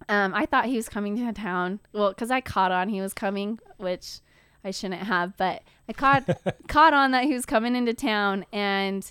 [0.09, 1.79] Um, I thought he was coming to town.
[1.93, 4.19] Well, because I caught on he was coming, which
[4.63, 6.23] I shouldn't have, but I caught
[6.67, 9.09] caught on that he was coming into town, and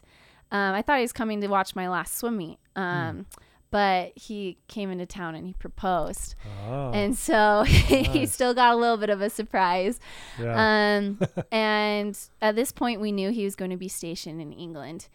[0.52, 2.58] um, I thought he was coming to watch my last swim meet.
[2.76, 3.26] Um,
[3.70, 6.34] But he came into town and he proposed,
[6.66, 6.90] Oh.
[6.94, 10.00] and so he still got a little bit of a surprise.
[10.40, 10.96] yeah.
[10.96, 11.20] Um,
[11.52, 15.08] and at this point, we knew he was going to be stationed in England.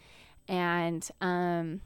[0.48, 1.82] And um,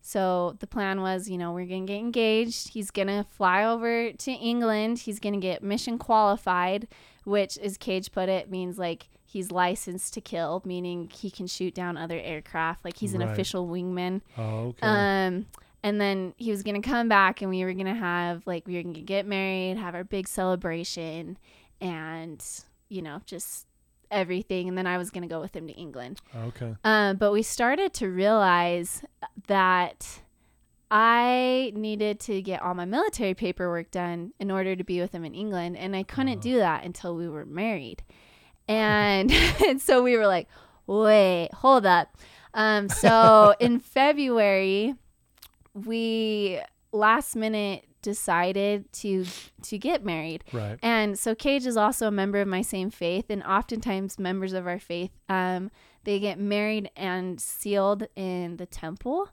[0.00, 2.68] so the plan was, you know, we're going to get engaged.
[2.68, 5.00] He's going to fly over to England.
[5.00, 6.86] He's going to get mission qualified,
[7.26, 11.74] which, as Cage put it, means like he's licensed to kill, meaning he can shoot
[11.74, 12.84] down other aircraft.
[12.84, 13.30] Like he's an Right.
[13.30, 14.22] official wingman.
[14.38, 14.78] oh, okay.
[14.86, 15.46] Um,
[15.82, 18.82] and then he was gonna come back, and we were gonna have like we were
[18.82, 21.36] gonna get married, have our big celebration,
[21.80, 22.42] and
[22.88, 23.66] you know just
[24.10, 24.68] everything.
[24.68, 26.20] And then I was gonna go with him to England.
[26.34, 26.74] okay.
[26.84, 29.02] Um, but we started to realize
[29.48, 30.20] that
[30.90, 35.24] I needed to get all my military paperwork done in order to be with him
[35.24, 36.42] in England, and I couldn't Oh.
[36.42, 38.02] do that until we were married.
[38.68, 39.30] And,
[39.64, 40.48] and so we were like,
[40.88, 42.16] wait, hold up.
[42.52, 44.94] Um, so in February,
[45.72, 46.60] we
[46.92, 49.24] last minute decided to
[49.62, 50.42] to get married.
[50.52, 50.78] Right.
[50.82, 54.66] And so Cage is also a member of my same faith, and oftentimes members of
[54.66, 55.70] our faith, um,
[56.04, 59.28] they get married and sealed in the temple,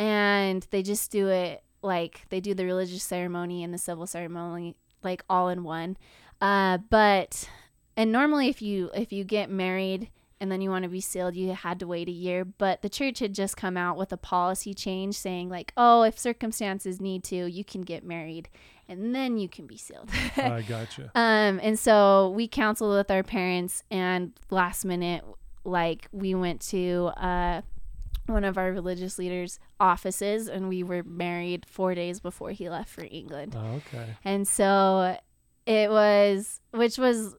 [0.00, 4.74] and they just do it like they do the religious ceremony and the civil ceremony
[5.02, 5.96] like all in one.
[6.40, 7.48] Uh, but
[7.96, 10.08] and normally if you if you get married
[10.40, 12.46] and then you want to be sealed, you had to wait a year.
[12.46, 16.18] But the church had just come out with a policy change saying, like, oh, if
[16.18, 18.48] circumstances need to, you can get married
[18.88, 20.08] and then you can be sealed.
[20.38, 21.10] I gotcha.
[21.14, 25.24] um, and so we counseled with our parents, and last minute,
[25.62, 27.60] like, we went to uh,
[28.32, 32.88] one of our religious leaders' offices and we were married four days before he left
[32.88, 33.54] for England.
[33.56, 34.16] Oh, okay.
[34.24, 35.16] And so
[35.66, 37.34] it was, which was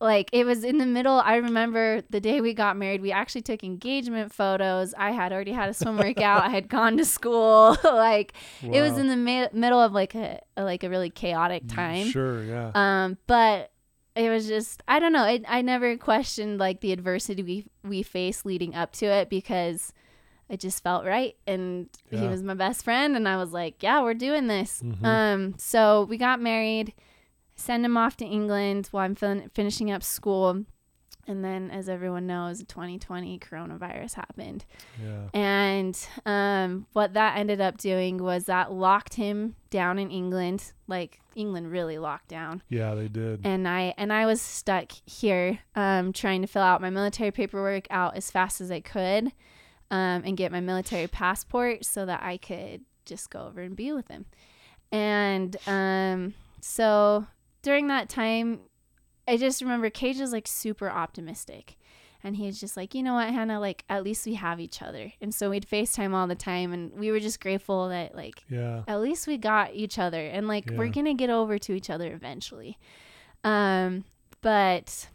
[0.00, 1.20] like, it was in the middle.
[1.20, 4.94] I remember the day we got married, we actually took engagement photos.
[4.96, 6.42] I had already had a swim workout.
[6.44, 7.76] I had gone to school.
[7.84, 11.66] like, it was in the mi- middle of like a, a, like a really chaotic
[11.66, 12.08] time.
[12.08, 12.72] Sure, yeah.
[12.74, 13.72] Um, but
[14.14, 15.26] it was just, I don't know.
[15.26, 19.92] It, I never questioned like the adversity we, we faced leading up to it because
[20.48, 21.34] it just felt right.
[21.46, 23.16] And he was my best friend.
[23.16, 24.80] And I was like, yeah, we're doing this.
[24.82, 25.04] Mhm.
[25.04, 26.94] Um, so we got married,
[27.56, 30.64] send him off to England while I'm fin- finishing up school.
[31.28, 34.64] And then, as everyone knows, 2020 coronavirus happened.
[35.02, 35.22] yeah.
[35.34, 40.72] And um, what that ended up doing was that locked him down in England.
[40.86, 43.40] Like England really locked down, Yeah, they did.
[43.44, 47.88] and I and I was stuck here, um, trying to fill out my military paperwork
[47.90, 49.32] out as fast as I could,
[49.90, 53.92] um, and get my military passport so that I could just go over and be
[53.92, 54.26] with him.
[54.92, 57.26] And um, so
[57.62, 58.60] during that time,
[59.28, 61.76] I just remember Cage was like super optimistic.
[62.24, 64.82] And he was just like, you know what, Hannah, like at least we have each
[64.82, 65.12] other.
[65.20, 68.82] And so we'd FaceTime all the time and we were just grateful that like yeah.
[68.88, 72.12] at least we got each other and like we're gonna get over to each other
[72.12, 72.78] eventually.
[73.44, 74.04] Um,
[74.40, 75.08] but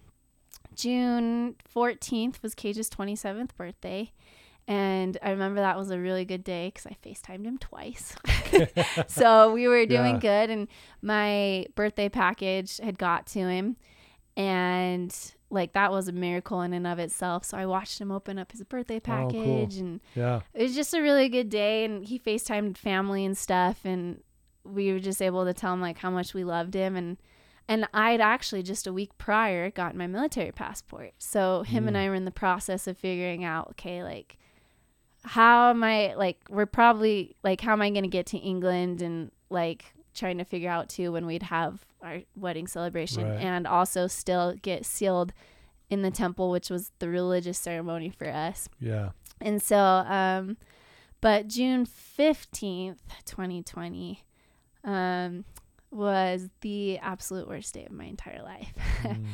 [0.74, 4.12] June 14th was Cage's 27th birthday.
[4.72, 8.16] And I remember that was a really good day because I FaceTimed him twice.
[9.08, 10.20] so we were doing Yeah.
[10.20, 10.68] good, and
[11.02, 13.76] my birthday package had got to him.
[14.38, 15.14] And
[15.50, 17.44] like that was a miracle in and of itself.
[17.44, 19.32] So I watched him open up his birthday Oh, cool.
[19.32, 20.42] package and Yeah.
[20.54, 24.22] it was just a really good day and he FaceTimed family and stuff and
[24.64, 27.18] we were just able to tell him like how much we loved him and
[27.68, 31.12] and I'd actually just a week prior gotten my military passport.
[31.20, 32.00] So him and Mm.
[32.00, 34.38] I were in the process of figuring out, okay, like
[35.24, 39.32] how am I like we're probably like how am I gonna get to England and
[39.50, 43.40] like trying to figure out too when we'd have our wedding celebration Right.
[43.40, 45.32] and also still get sealed
[45.90, 48.68] in the temple, which was the religious ceremony for us.
[48.80, 49.10] Yeah.
[49.40, 50.58] And so, um,
[51.22, 54.24] but June 15th, 2020,
[54.84, 55.46] um,
[55.92, 58.74] was the absolute worst day of my entire life.
[59.04, 59.26] Mm.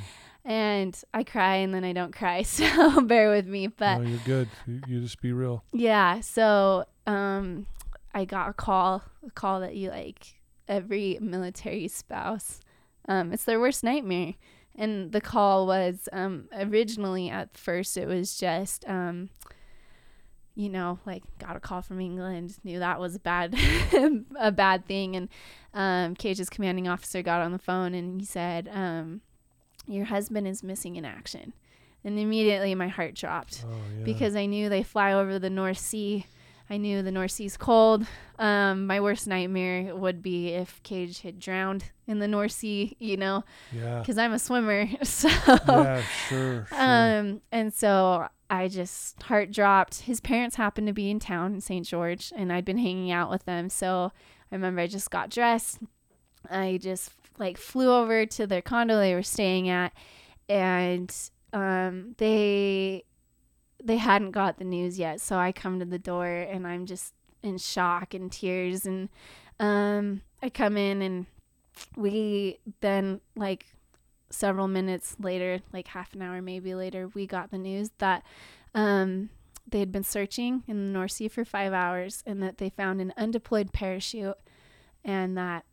[0.48, 3.68] And I cry and then I don't cry, so bear with me.
[3.68, 4.48] But no, you're good.
[4.66, 5.64] You, you just be real.
[5.74, 7.68] yeah, so um,
[8.14, 12.62] I got a call, a call that you like every military spouse.
[13.08, 14.34] Um, it's their worst nightmare.
[14.74, 19.30] And the call was um, originally at first it was just um,
[20.56, 23.56] you know, like got a call from England, knew that was a bad
[24.40, 25.30] a bad thing and
[25.74, 29.22] um Cage's commanding officer got on the phone and he said, um,
[29.88, 31.54] your husband is missing in action.
[32.04, 34.04] And immediately my heart dropped Oh, yeah.
[34.06, 36.26] because I knew they fly over the North Sea.
[36.70, 38.06] I knew the North Sea's cold.
[38.38, 43.16] Um, my worst nightmare would be if Cage had drowned in the North Sea, you
[43.18, 44.00] know, yeah.
[44.00, 44.88] because I'm a swimmer.
[45.04, 46.66] So, Yeah, sure.
[46.70, 46.78] sure.
[46.78, 50.02] um, and so I just heart dropped.
[50.02, 51.86] His parents happened to be in town in St.
[51.86, 53.70] George, and I'd been hanging out with them.
[53.70, 54.12] So
[54.52, 55.80] I remember I just got dressed.
[56.50, 59.94] I just like flew over to their condo they were staying at,
[60.50, 61.14] and
[61.54, 63.04] um, they
[63.84, 65.22] they hadn't got the news yet.
[65.22, 69.10] So I come to the door, and I'm just in shock and tears, and
[69.60, 71.26] um, I come in and
[71.96, 73.66] we then like
[74.30, 78.24] several minutes later, like half an hour maybe later, we got the news that
[78.76, 79.30] um,
[79.68, 83.02] they had been searching in the North Sea for five hours and that they found
[83.02, 84.38] an undeployed parachute
[85.04, 85.66] and that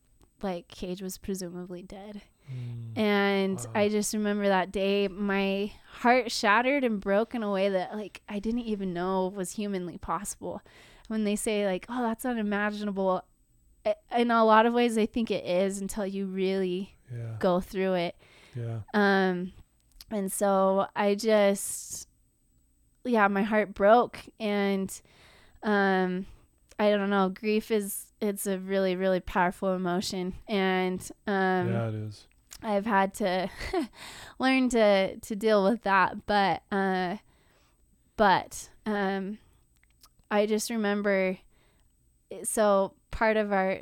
[0.44, 2.22] like Cage was presumably dead.
[2.52, 2.98] Mm.
[2.98, 3.66] And Wow.
[3.74, 8.20] I just remember that day, my heart shattered and broke in a way that like
[8.28, 10.60] I didn't even know was humanly possible.
[11.08, 13.24] When they say like, "Oh, that's unimaginable,"
[14.16, 17.36] in a lot of ways, I think it is until you really yeah.
[17.38, 18.16] go through it.
[18.54, 18.80] Yeah.
[18.94, 19.52] Um,
[20.10, 22.08] and so I just,
[23.04, 24.90] yeah, my heart broke, and
[25.62, 26.26] um,
[26.78, 27.28] I don't know.
[27.28, 32.26] Grief is it's a really really powerful emotion, and um, yeah, it is.
[32.62, 33.50] I've had to
[34.38, 36.26] learn to to deal with that.
[36.26, 37.16] But uh,
[38.16, 39.38] but um,
[40.30, 41.38] I just remember.
[42.42, 43.78] So part of our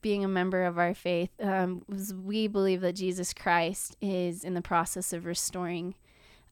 [0.00, 4.54] being a member of our faith um, was we believe that Jesus Christ is in
[4.54, 5.94] the process of restoring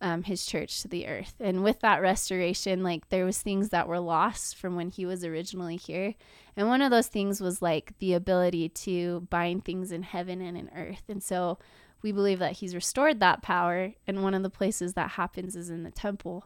[0.01, 1.35] um, his church to the earth.
[1.41, 5.25] And with that restoration, like there was things that were lost from when he was
[5.25, 6.15] originally here.
[6.57, 10.57] And one of those things was like the ability to bind things in heaven and
[10.57, 11.03] in earth.
[11.09, 11.59] And so
[12.03, 13.93] we believe that he's restored that power.
[14.07, 16.45] And one of the places that happens is in the temple.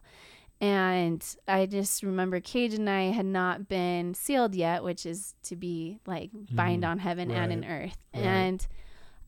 [0.61, 5.57] And I just remember Cage and I had not been sealed yet, which is to
[5.57, 6.89] be like bind Mhm.
[6.91, 7.99] on heaven and in earth.
[8.15, 8.23] Right.
[8.25, 8.67] And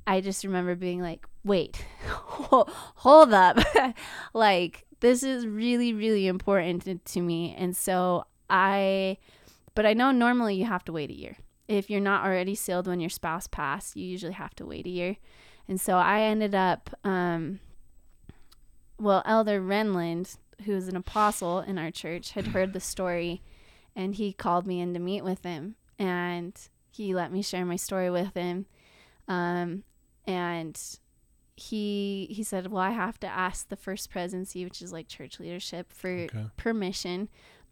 [0.07, 3.59] I just remember being like, wait, hold up.
[4.35, 7.55] like, this is really, really important to, me.
[7.59, 9.19] And so I,
[9.75, 11.37] but I know normally you have to wait a year.
[11.69, 14.90] If you're not already sealed when your spouse passed, you usually have to wait a
[14.90, 15.16] year.
[15.69, 17.59] And so I ended up, um,
[18.99, 23.42] well, Elder Renlund, who's an apostle in our church, had heard the story
[23.97, 25.75] and he called me in to meet with him.
[25.99, 26.55] And
[26.90, 28.66] he let me share my story with him.
[29.27, 29.83] Um,
[30.27, 30.81] and
[31.57, 35.41] he he said, "Well, I have to ask the first presidency, which is like church
[35.41, 36.47] leadership, for Okay.
[36.57, 37.29] permission,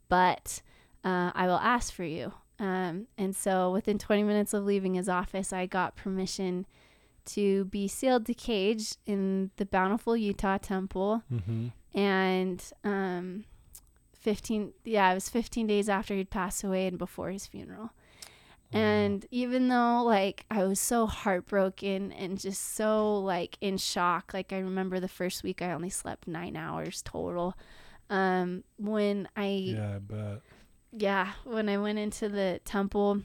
[0.08, 0.62] but
[1.04, 5.08] uh, I will ask for you." Um, and so, within 20 minutes of leaving his
[5.08, 6.66] office, I got permission
[7.26, 11.68] to be sealed to cage in the Bountiful Utah Temple, Mm-hmm.
[11.98, 13.44] and um,
[14.14, 17.90] 15 yeah, it was 15 days after he'd passed away and before his funeral.
[18.74, 24.52] And even though like I was so heartbroken and just so like in shock, like
[24.52, 27.54] I remember the first week I only slept 9 hours total.
[28.10, 30.40] Um when I yeah, I bet.
[30.92, 33.22] yeah, when I went into the temple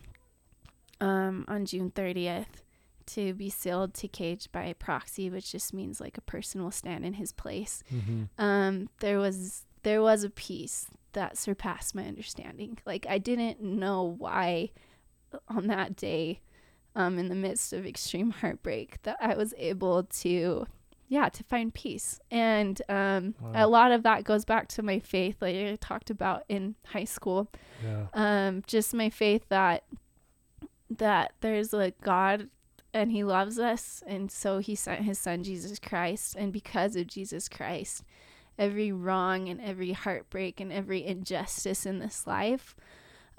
[1.01, 2.61] um on June 30th
[3.07, 7.03] to be sealed to cage by proxy, which just means like a person will stand
[7.05, 7.83] in his place.
[7.93, 8.23] Mm-hmm.
[8.37, 12.77] Um there was there was a peace that surpassed my understanding.
[12.85, 14.69] Like I didn't know why
[15.47, 16.41] on that day
[16.95, 20.65] um in the midst of extreme heartbreak that I was able to
[21.11, 22.19] yeah, to find peace.
[22.29, 23.51] And um Wow.
[23.55, 27.05] a lot of that goes back to my faith like I talked about in high
[27.05, 27.47] school
[27.83, 28.07] Yeah.
[28.13, 29.83] um just my faith that
[30.89, 32.49] that there's a god
[32.93, 37.05] and he loves us and so he sent his son Jesus Christ and because of
[37.07, 38.03] Jesus Christ
[38.57, 42.75] every wrong and every heartbreak and every injustice in this life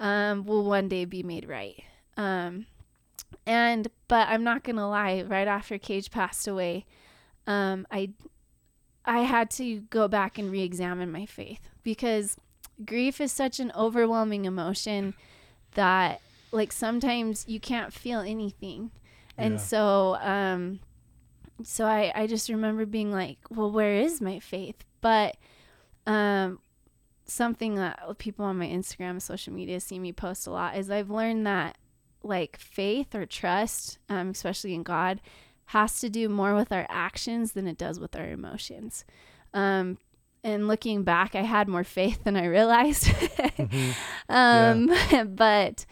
[0.01, 1.81] um will one day be made right.
[2.17, 2.65] Um
[3.45, 6.85] and but I'm not going to lie right after Cage passed away
[7.47, 8.09] um I
[9.05, 12.35] I had to go back and re-examine my faith because
[12.85, 15.13] grief is such an overwhelming emotion
[15.75, 18.91] that like sometimes you can't feel anything.
[19.37, 19.57] And Yeah.
[19.59, 20.79] so um
[21.63, 24.83] so I, I just remember being like well where is my faith?
[25.01, 25.37] But
[26.07, 26.59] um
[27.31, 30.89] something that people on my instagram and social media see me post a lot is
[30.91, 31.77] i've learned that
[32.23, 35.21] like faith or trust um, especially in god
[35.71, 39.05] has to do more with our actions than it does with our emotions.
[39.53, 39.97] Um
[40.43, 43.05] and looking back i had more faith than i realized.
[43.05, 43.95] Mhm.
[44.29, 45.85] um but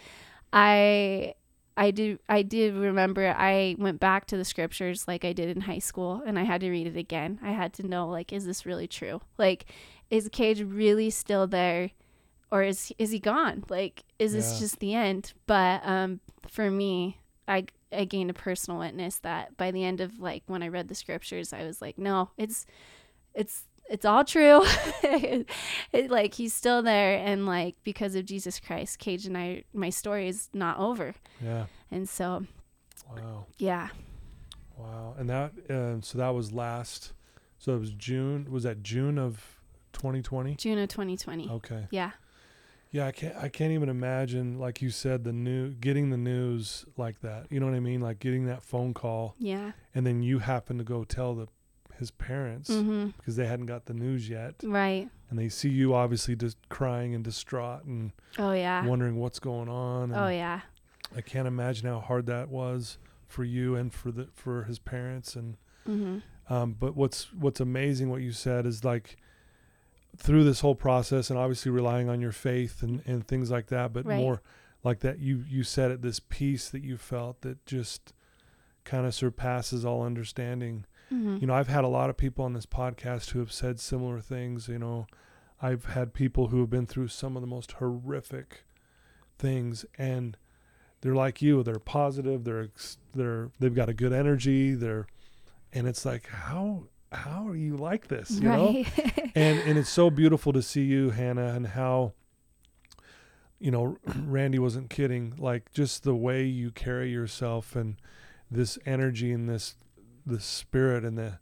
[0.52, 1.34] i
[1.78, 5.62] i do i did remember i went back to the scriptures like i did in
[5.62, 7.40] high school and i had to read it again.
[7.42, 9.22] I had to know like is this really true?
[9.38, 9.66] Like
[10.10, 11.92] is cage really still there
[12.52, 17.20] or is is he gone like is this just the end but um for me
[17.48, 20.88] i i gained a personal witness that by the end of like when i read
[20.88, 22.66] the scriptures i was like no it's
[23.36, 24.62] it's it's all true
[25.04, 29.90] it, like he's still there and like because of jesus christ cage and i my
[29.90, 31.66] story is not over Yeah.
[31.92, 32.46] and so
[33.16, 33.46] Wow.
[33.58, 33.90] yeah
[34.78, 35.14] Wow.
[35.18, 37.12] And that um, so that was last.
[37.58, 38.48] So it was June.
[38.50, 39.59] Was that June of
[39.94, 40.56] 2020?
[40.56, 41.88] june of 2020 Okay.
[41.92, 42.12] yeah
[42.92, 43.36] Yeah, I can't.
[43.36, 47.46] I can't even imagine, like you said, the new getting the news like that.
[47.52, 48.02] You know what I mean?
[48.02, 51.48] Like getting that phone call, yeah and then you happen to go tell the
[52.00, 53.10] his parents mm-hmm.
[53.18, 57.14] because they hadn't got the news yet, right and they see you obviously just crying
[57.14, 60.12] and distraught and oh yeah wondering what's going on.
[60.12, 60.62] And oh yeah
[61.16, 62.98] I can't imagine how hard that was
[63.28, 66.54] for you and for the for his parents and mm-hmm.
[66.54, 69.18] um, but what's what's amazing what you said is like
[70.20, 73.94] through this whole process and obviously relying on your faith and, and things like that,
[73.94, 74.18] but Right.
[74.18, 74.42] more
[74.84, 78.14] like that you you said it this peace that you felt that just
[78.84, 80.86] kind of surpasses all understanding.
[81.12, 81.38] Mm-hmm.
[81.42, 84.20] You know, I've had a lot of people on this podcast who have said similar
[84.20, 84.68] things.
[84.68, 85.08] You know,
[85.62, 88.64] I've had people who have been through some of the most horrific
[89.38, 90.36] things and
[91.02, 92.68] they're like you they're positive they're
[93.16, 95.08] they're they've got a good energy they're
[95.72, 98.32] and it's like how how are you like this?
[98.32, 98.84] You know?
[99.36, 102.14] and and it's so beautiful to see you hannah and how
[103.60, 107.96] you know randy wasn't kidding like just the way you carry yourself and
[108.50, 109.76] this energy and this
[110.26, 111.40] the spirit and the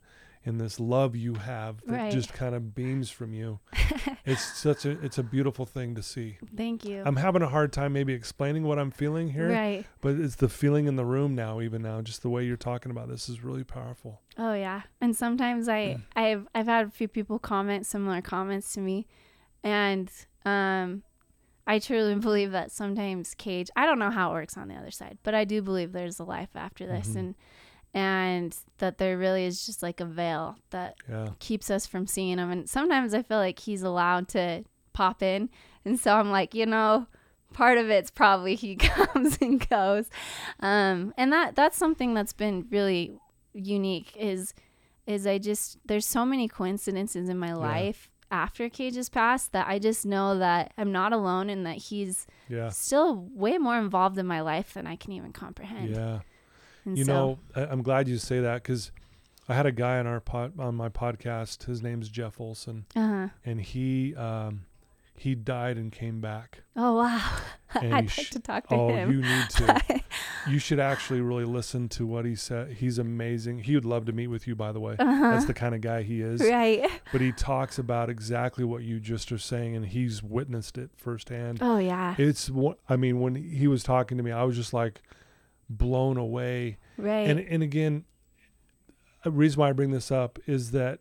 [0.47, 2.11] and this love you have that Right.
[2.11, 3.59] just kind of beams from you
[4.25, 7.03] it's such a it's a beautiful thing to see Thank you.
[7.05, 9.85] i'm having a hard time maybe explaining what i'm feeling here Right.
[10.01, 12.91] but it's the feeling in the room now even now just the way you're talking
[12.91, 14.83] about this is really powerful Oh yeah.
[15.01, 19.07] And sometimes I I've I've had a few people comment similar comments to me
[19.63, 20.11] and
[20.45, 21.03] um
[21.65, 24.91] I truly believe that sometimes cage I don't know how it works on the other
[24.91, 27.15] side, but I do believe there's a life after this Mhm.
[27.17, 27.35] and
[27.97, 31.29] and that there really is just like a veil that yeah.
[31.39, 32.51] keeps us from seeing him.
[32.51, 35.49] And sometimes I feel like he's allowed to pop in.
[35.83, 37.07] And so I'm like, you know,
[37.53, 40.11] part of it's probably he comes and goes.
[40.59, 43.17] Um and that that's something that's been really
[43.55, 44.53] unique is
[45.07, 49.79] is I just there's so many coincidences in my life after Cage's passed that I
[49.79, 52.69] just know that I'm not alone and that he's yeah.
[52.69, 55.95] still way more involved in my life than I can even comprehend.
[55.95, 56.19] yeah
[56.87, 58.91] And you so, know I, i'm glad you say that because
[59.49, 63.27] i had a guy on our pod on my podcast his name's jeff olsen uh-huh.
[63.45, 64.61] and he um
[65.19, 67.31] he died and came back Oh wow.
[67.73, 69.11] And I'd you like sh- to talk to oh him.
[69.11, 70.01] you need to
[70.47, 74.13] you should actually really listen to what he said he's amazing he would love to
[74.13, 75.31] meet with you by the way uh-huh.
[75.31, 76.89] that's the kind of guy he is right.
[77.11, 81.59] but he talks about exactly what you just are saying and he's witnessed it firsthand
[81.61, 82.15] Oh yeah.
[82.17, 85.01] it's one i mean when he was talking to me i was just like
[85.69, 87.29] blown away right.
[87.29, 88.05] and and again
[89.25, 90.99] a reason why i bring this up is that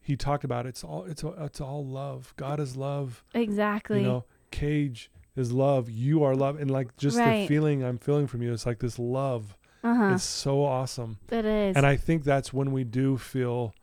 [0.00, 4.00] he talked about it's all it's it's all love god is love exactly.
[4.00, 8.26] you know cage is love you are love and like just the feeling i'm feeling
[8.26, 10.14] from you it's like this love uh-huh.
[10.14, 11.76] it's so awesome it is.
[11.76, 13.74] and i think that's when we do feel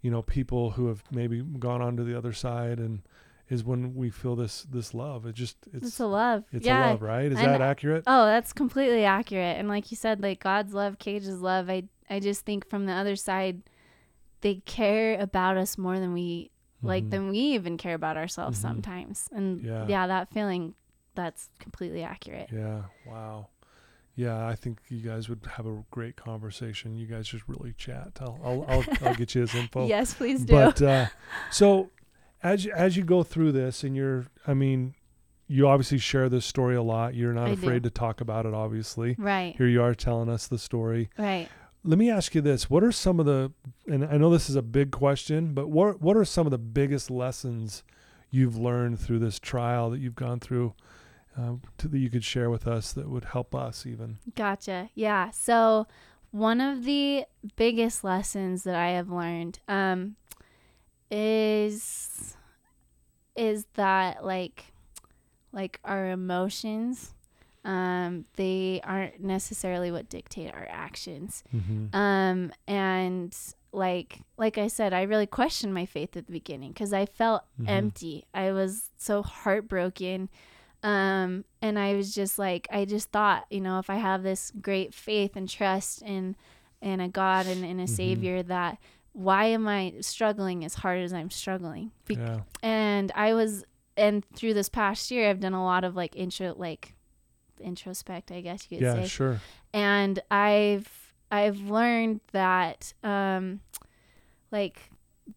[0.00, 3.02] you know people who have maybe gone on to the other side and
[3.52, 6.44] is when we feel this this love it just it's it's a love.
[6.52, 6.88] it's yeah.
[6.88, 9.58] a love right is And- that accurate Oh, that's completely accurate.
[9.58, 12.92] And like you said, like God's love, Cage's love, I I just think from the
[12.92, 13.62] other side,
[14.40, 16.50] they care about us more than we
[16.82, 17.10] like Mhm.
[17.10, 18.62] than we even care about ourselves Mhm.
[18.62, 19.28] sometimes.
[19.32, 19.86] And Yeah.
[19.88, 20.06] yeah.
[20.08, 20.74] that feeling
[21.14, 22.48] that's completely accurate.
[22.52, 22.82] Yeah.
[23.06, 23.48] Wow.
[24.14, 26.96] Yeah, I think you guys would have a great conversation.
[26.96, 28.18] You guys just really chat.
[28.20, 29.86] I'll I'll I'll, I'll get you his info.
[29.86, 30.52] Yes, please do.
[30.52, 31.06] But uh,
[31.50, 31.90] so
[32.42, 34.94] as you, as you go through this, and you're, I mean,
[35.46, 37.14] you obviously share this story a lot.
[37.14, 37.62] You're not I do.
[37.62, 38.54] afraid to talk about it.
[38.54, 39.54] Obviously, right.
[39.56, 41.10] here you are telling us the story.
[41.18, 41.48] Right.
[41.84, 43.52] Let me ask you this: What are some of the?
[43.86, 46.58] And I know this is a big question, but what what are some of the
[46.58, 47.82] biggest lessons
[48.30, 50.74] you've learned through this trial that you've gone through?
[51.36, 54.18] Uh, to, that you could share with us that would help us even.
[54.34, 54.90] Gotcha.
[54.94, 55.30] Yeah.
[55.30, 55.86] So
[56.30, 57.24] one of the
[57.56, 60.16] biggest lessons that I have learned um,
[61.12, 62.36] is
[63.36, 64.64] is that like
[65.52, 67.14] like our emotions
[67.64, 71.44] um, they aren't necessarily what dictate our actions.
[71.54, 71.94] Mm-hmm.
[71.94, 73.36] Um, and
[73.72, 77.44] like like I said, I really questioned my faith at the beginning because I felt
[77.60, 77.68] Mhm.
[77.68, 78.24] empty.
[78.34, 80.28] I was so heartbroken.
[80.82, 84.50] Um, and I was just like, I just thought, you know, if I have this
[84.60, 86.34] great faith and trust in
[86.80, 87.88] in a God and in a Mhm.
[87.88, 88.78] Savior, that
[89.12, 91.92] why am I struggling as hard as I'm struggling?
[92.06, 92.40] Be- yeah.
[92.62, 93.64] and I was
[93.96, 96.94] and through this past year I've done a lot of like intro like
[97.60, 98.94] introspect, I guess you could Yeah.
[98.94, 99.40] say Yeah, Sure.
[99.72, 103.60] and I've I've learned that um
[104.50, 104.90] like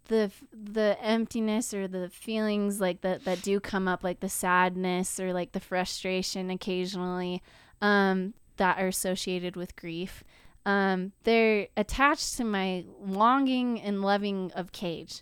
[0.08, 5.20] the the emptiness or the feelings like that that do come up like the sadness
[5.20, 7.42] or like the frustration occasionally
[7.82, 10.24] um that are associated with grief
[10.66, 15.22] um they're attached to my longing and loving of cage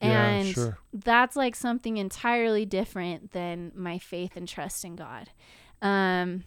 [0.00, 0.52] and yeah.
[0.52, 0.78] Sure.
[0.92, 5.30] that's like something entirely different than my faith and trust in God.
[5.80, 6.42] Um,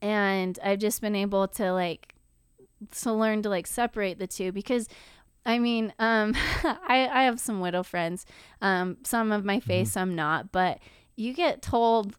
[0.00, 2.14] and I've just been able to like
[3.00, 4.88] to learn to like separate the two because
[5.44, 8.26] I mean, um, I, I have some widow friends,
[8.60, 9.92] um, some of my faith, Mhm.
[9.92, 10.78] some not, but
[11.16, 12.14] you get told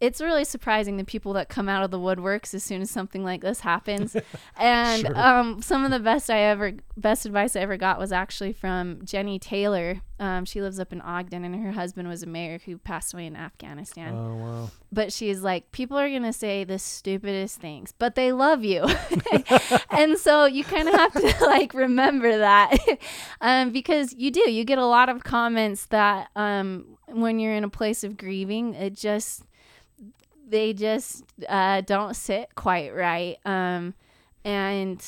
[0.00, 3.22] it's really surprising the people that come out of the woodworks as soon as something
[3.22, 4.16] like this happens.
[4.58, 5.18] and Sure.
[5.18, 9.04] um, some of the best I ever, best advice I ever got was actually from
[9.04, 10.00] Jennie Taylor.
[10.18, 13.26] Um, she lives up in Ogden, and her husband was a mayor who passed away
[13.26, 14.14] in Afghanistan.
[14.14, 14.70] Oh wow.
[14.92, 18.86] But she's like, people are gonna say the stupidest things, but they love you,
[19.90, 22.76] and so you kind of have to like remember that,
[23.40, 24.50] um, because you do.
[24.50, 28.74] You get a lot of comments that um, when you're in a place of grieving,
[28.74, 29.44] it just
[30.50, 33.94] they just uh, don't sit quite right, um,
[34.44, 35.04] and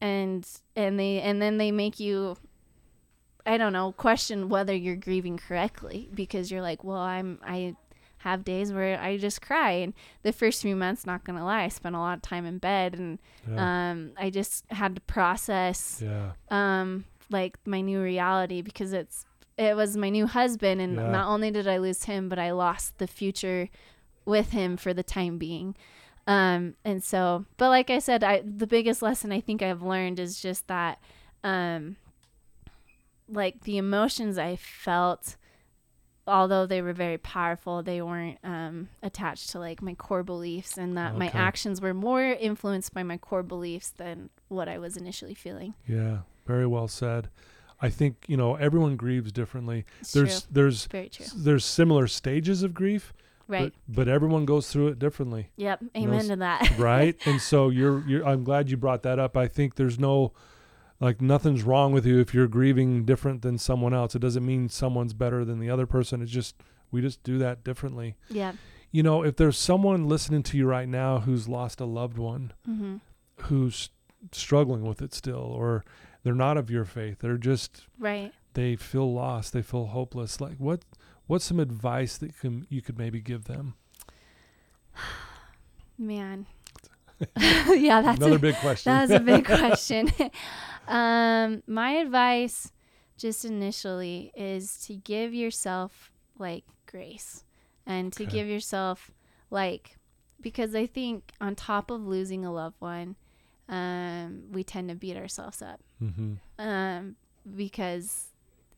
[0.00, 2.36] and and they and then they make you
[3.46, 7.76] I don't know, question whether you're grieving correctly because you're like, well, I'm I
[8.18, 11.64] have days where I just cry and the first few months not going to lie,
[11.64, 13.90] I spent a lot of time in bed and Yeah.
[13.90, 16.32] um I just had to process yeah.
[16.50, 19.26] um like my new reality because it's
[19.58, 21.10] it was my new husband and Yeah.
[21.10, 23.68] not only did I lose him but I lost the future
[24.24, 25.74] with him for the time being
[26.26, 30.18] um and so but like I said I the biggest lesson I think I've learned
[30.18, 30.98] is just that
[31.42, 31.96] um
[33.28, 35.36] like the emotions I felt
[36.26, 40.96] although they were very powerful they weren't um attached to like my core beliefs and
[40.96, 45.34] that my actions were more influenced by my core beliefs than what I was initially
[45.34, 46.18] feeling Yeah.
[46.46, 47.30] Very well said.
[47.80, 49.84] I think you know everyone grieves differently.
[50.00, 50.50] It's there's true.
[50.52, 51.26] there's Very true.
[51.34, 53.12] there's similar stages of grief,
[53.48, 53.72] Right.
[53.88, 55.50] but but everyone goes through it differently.
[55.56, 55.80] yep.
[55.82, 56.78] know, Amen s- to that.
[56.78, 60.32] right and so you're you're i'm glad you brought that up i think there's no
[61.00, 64.68] like nothing's wrong with you if you're grieving different than someone else it doesn't mean
[64.68, 66.54] someone's better than the other person it's just
[66.90, 68.52] we just do that differently yeah.
[68.92, 72.52] you know if there's someone listening to you right now who's lost a loved one
[72.68, 72.96] Mm-hmm.
[73.46, 73.90] who's
[74.32, 75.84] struggling with it still or
[76.22, 78.32] they're not of your faith they're just Right.
[78.54, 80.82] they feel lost they feel hopeless like what
[81.26, 83.74] what's some advice that can you could maybe give them
[85.98, 86.46] Man.
[87.38, 90.10] yeah, that's another a, big question that's a big question.
[90.88, 92.72] um, my advice,
[93.16, 97.44] just initially, is to give yourself like grace,
[97.86, 98.32] and to Okay.
[98.32, 99.12] give yourself
[99.50, 99.96] like,
[100.40, 103.14] because I think on top of losing a loved one,
[103.68, 105.80] um, we tend to beat ourselves up.
[106.02, 106.34] mm-hmm.
[106.58, 107.14] um,
[107.56, 108.28] because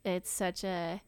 [0.04, 1.00] it's such a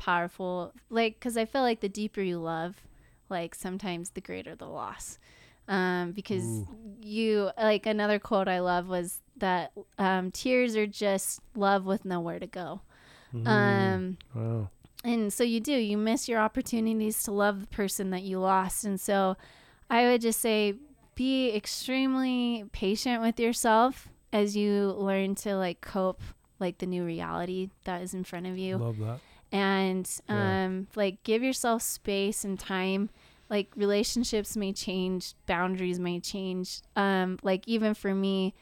[0.00, 2.82] powerful like because i feel like the deeper you love
[3.28, 5.18] like sometimes the greater the loss.
[5.68, 6.66] Um, because Ooh.
[7.00, 12.40] you like another quote i love was that um, tears are just love with nowhere
[12.40, 12.80] to go.
[13.32, 13.46] Mhm.
[13.46, 14.68] um, wow.
[15.04, 18.84] and so you do you miss your opportunities to love the person that you lost.
[18.84, 19.36] And so
[19.88, 20.74] i would just say
[21.14, 26.22] be extremely patient with yourself as you learn to like cope
[26.58, 28.78] like the new reality that is in front of you.
[28.78, 29.20] Love that
[29.52, 30.64] and Yeah.
[30.64, 33.10] um like give yourself space and time.
[33.48, 36.80] Like relationships may change boundaries may change.
[36.96, 38.54] Um like even for me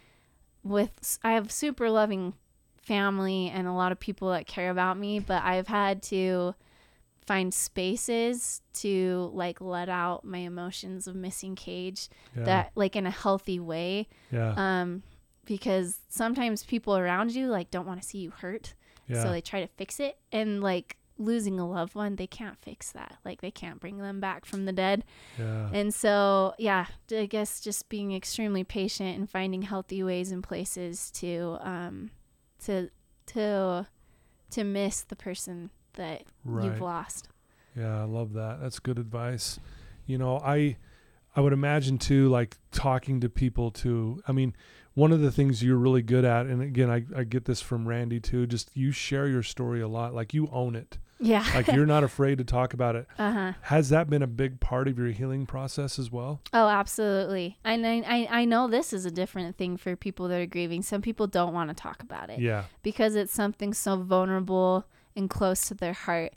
[0.65, 2.35] with i have super loving
[2.77, 6.53] family and a lot of people that care about me but i've had to
[7.29, 12.45] find spaces to like let out my emotions of missing cage yeah.
[12.45, 14.09] that like in a healthy way.
[14.33, 14.55] Yeah.
[14.57, 15.03] Um
[15.45, 18.75] because sometimes people around you like don't want to see you hurt
[19.09, 22.57] yeah so they try to fix it and like losing a loved one, they can't
[22.63, 23.17] fix that.
[23.25, 25.05] Like they can't bring them back from the dead.
[25.37, 30.43] yeah And so, yeah, I guess just being extremely patient and finding healthy ways and
[30.45, 32.11] places to um
[32.65, 32.91] to
[33.27, 33.87] to
[34.51, 37.29] to miss the person that right you've lost.
[37.77, 38.61] Yeah, I love that.
[38.61, 39.59] That's good advice.
[40.07, 40.77] You know, I
[41.37, 44.23] I would imagine too, like talking to people too.
[44.27, 44.55] I mean,
[44.99, 47.87] one of the things you're really good at, and again, I, I get this from
[47.87, 50.13] Randy too, just you share your story a lot.
[50.13, 50.99] Like you own it.
[51.21, 51.47] Yeah.
[51.55, 53.07] Like you're not afraid to talk about it.
[53.17, 53.53] uh-huh.
[53.63, 56.41] Has that been a big part of your healing process as well?
[56.53, 57.59] Oh, absolutely.
[57.65, 60.83] And I, I I know this is a different thing for people that are grieving.
[60.83, 62.41] Some people don't want to talk about it.
[62.41, 62.65] Yeah.
[62.83, 64.85] because it's something so vulnerable
[65.15, 66.33] and close to their heart.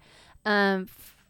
[0.45, 0.88] Um,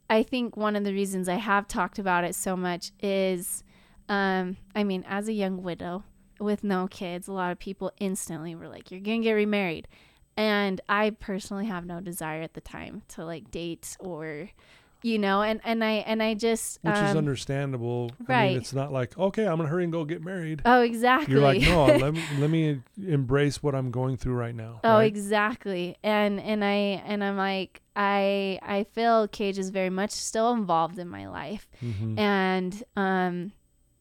[0.10, 3.64] I think one of the reasons I have talked about it so much is,
[4.10, 6.04] um, I mean, as a young widow
[6.42, 9.88] with no kids, a lot of people instantly were like, "You're gonna get remarried,"
[10.36, 14.50] and I personally have no desire at the time to like date or,
[15.04, 18.12] you know, and and I and I just Which is um, understandable.
[18.28, 18.48] I right.
[18.50, 20.62] mean, it's not like, okay, I'm going to hurry and go get married.
[20.66, 21.34] Oh, exactly.
[21.34, 24.80] You're like, no, let me, let me embrace what I'm going through right now.
[24.84, 25.04] Oh, right?
[25.04, 25.98] exactly.
[26.04, 30.98] And and I and I'm like I I feel Cage is very much still involved
[30.98, 31.70] in my life.
[31.84, 32.18] Mhm.
[32.18, 33.52] And um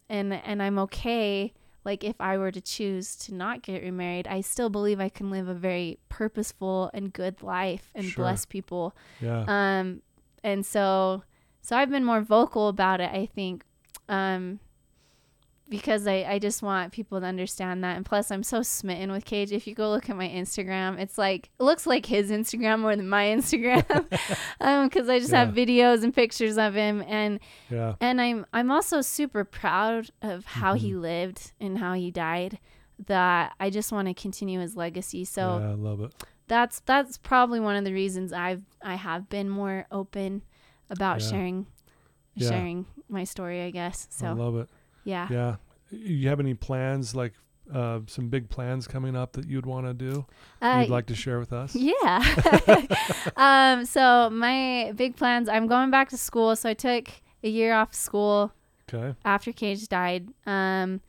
[0.08, 1.52] and and I'm okay
[1.84, 5.30] like if I were to choose to not get remarried, I still believe I can
[5.30, 8.24] live a very purposeful and good life and Sure.
[8.24, 8.94] bless people.
[9.20, 9.44] yeah.
[9.48, 10.02] Um
[10.44, 11.22] and so
[11.62, 13.64] so I've been more vocal about it, I think.
[14.08, 14.60] Um
[15.70, 17.96] because I, I just want people to understand that.
[17.96, 19.52] And plus, I'm so smitten with Cage.
[19.52, 22.94] If you go look at my Instagram, it's like, it looks like his Instagram more
[22.96, 23.84] than my Instagram.
[24.60, 27.02] um, cause I just have videos and pictures of him.
[27.06, 27.40] And,
[27.70, 27.94] yeah.
[28.00, 31.00] and I'm, I'm also super proud of how he Mhm.
[31.00, 32.58] lived and how he died
[33.06, 35.24] that I just want to continue his legacy.
[35.24, 36.12] So yeah, I love it.
[36.48, 40.42] that's, that's probably one of the reasons I've, I have been more open
[40.90, 41.30] about Yeah.
[41.30, 41.66] sharing,
[42.34, 42.48] Yeah.
[42.50, 44.08] sharing my story, I guess.
[44.10, 44.68] So I love it.
[45.04, 45.28] Yeah.
[45.30, 45.56] Yeah.
[45.90, 47.34] You have any plans like
[47.72, 50.26] uh, some big plans coming up that you'd want to do?
[50.60, 51.74] Uh, you'd like to share with us?
[51.78, 52.86] Yeah.
[53.36, 55.48] um, so my big plans.
[55.48, 56.54] I'm going back to school.
[56.56, 57.08] So I took
[57.42, 58.52] a year off school
[58.92, 59.16] Okay.
[59.24, 61.00] after Cage died, um,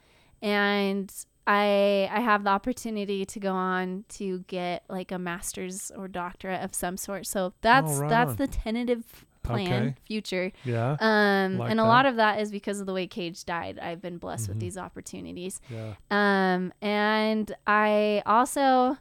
[0.42, 1.12] and
[1.48, 6.62] I I have the opportunity to go on to get like a master's or doctorate
[6.64, 7.26] of some sort.
[7.26, 8.36] So that's right that's on.
[8.38, 9.96] the tentative plan Okay.
[10.06, 10.52] future.
[10.64, 10.98] Yeah.
[11.00, 11.88] Um, Like and a that.
[11.90, 13.80] lot of that is because of the way Cage died.
[13.80, 14.50] I've been blessed Mhm.
[14.50, 15.62] with these opportunities.
[15.70, 15.94] Yeah.
[16.10, 18.98] Um, and I also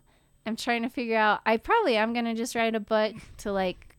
[0.47, 1.41] am trying to figure out.
[1.47, 3.97] I probably am gonna just write a book to like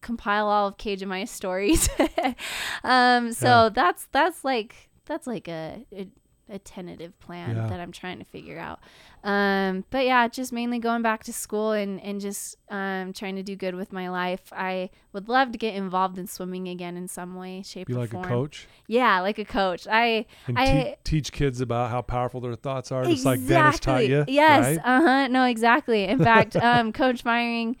[0.00, 1.88] compile all of Cage and my stories.
[2.84, 3.68] um, so Yeah.
[3.72, 6.08] that's that's like that's like a, a
[6.50, 7.66] a tentative plan Yeah.
[7.68, 8.80] that I'm trying to figure out.
[9.22, 13.42] Um, but yeah, just mainly going back to school and and just um trying to
[13.42, 14.52] do good with my life.
[14.52, 17.98] I would love to get involved in swimming again in some way, shape, Be or
[17.98, 18.24] like form.
[18.24, 19.86] a coach Yeah, like a coach.
[19.90, 23.78] I and I- te- teach kids about how powerful their thoughts are, just like Dennis
[23.78, 24.24] taught you.
[24.26, 24.76] Yes.
[24.76, 24.78] Right?
[24.84, 25.28] Uh huh.
[25.28, 26.04] No, exactly.
[26.04, 27.76] In fact, um, Coach Myring.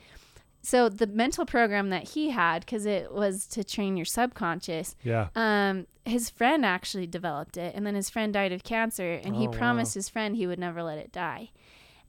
[0.62, 4.94] So the mental program that he had, because it was to train your subconscious.
[5.02, 5.28] Yeah.
[5.34, 9.46] Um, his friend actually developed it, and then his friend died of cancer, and he
[9.46, 9.56] Oh, wow.
[9.56, 11.50] promised his friend he would never let it die.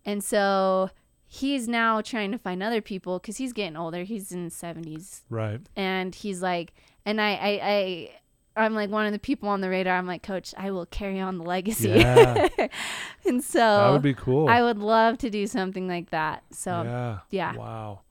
[0.05, 0.89] And so
[1.27, 4.03] he's now trying to find other people because he's getting older.
[4.03, 5.61] He's in his seventies, Right.
[5.75, 6.73] and he's like,
[7.05, 8.11] and I, I, I.
[8.57, 9.95] I'm like one of the people on the radar.
[9.97, 11.87] I'm like, Coach, I will carry on the legacy.
[11.87, 12.49] Yeah.
[13.25, 14.49] and so that would be cool.
[14.49, 16.43] I would love to do something like that.
[16.51, 17.19] So yeah.
[17.29, 17.55] yeah.
[17.55, 18.01] Wow.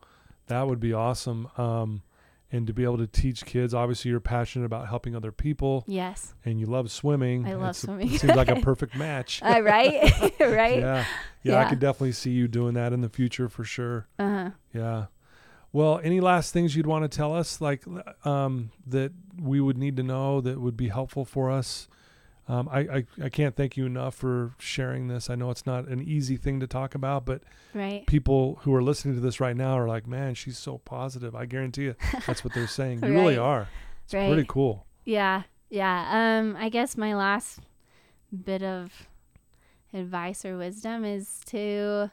[0.51, 1.49] That would be awesome.
[1.57, 2.03] Um,
[2.53, 6.35] and to be able to teach kids, obviously you're passionate about helping other people yes,
[6.45, 7.47] and you love swimming.
[7.47, 8.13] I love It's a- swimming.
[8.13, 9.41] it seems like a perfect match.
[9.43, 10.81] uh, right, right.
[10.81, 11.05] Yeah.
[11.45, 11.57] yeah.
[11.57, 11.69] I Yeah.
[11.71, 14.09] could definitely see you doing that in the future for sure.
[14.19, 14.51] Uh huh.
[14.75, 15.07] Yeah.
[15.73, 17.85] Well, any last things you'd want to tell us, like
[18.27, 21.87] um, that we would need to know that would be helpful for us?
[22.49, 25.31] Um, I, I I can't thank you enough for sharing this.
[25.31, 27.43] I know it's not an easy thing to talk about, but
[27.75, 28.05] Right.
[28.07, 31.47] people who are listening to this right now are like, "Man, she's so positive." I
[31.47, 31.95] guarantee you,
[32.27, 33.05] that's what they're saying.
[33.05, 33.69] You really are.
[34.05, 34.27] It's Right.
[34.29, 34.85] pretty cool.
[35.05, 35.43] Yeah.
[35.69, 36.39] Yeah.
[36.41, 36.57] Um.
[36.59, 37.61] I guess my last
[38.45, 39.09] bit of
[39.93, 42.11] advice or wisdom is to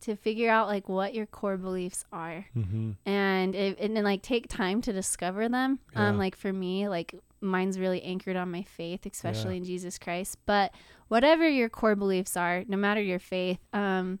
[0.00, 2.92] to figure out like what your core beliefs are Mm-hmm.
[3.04, 7.14] and it, and then like take time to discover them um like for me like
[7.40, 10.72] mine's really anchored on my faith especially in jesus christ but
[11.08, 14.18] whatever your core beliefs are no matter your faith um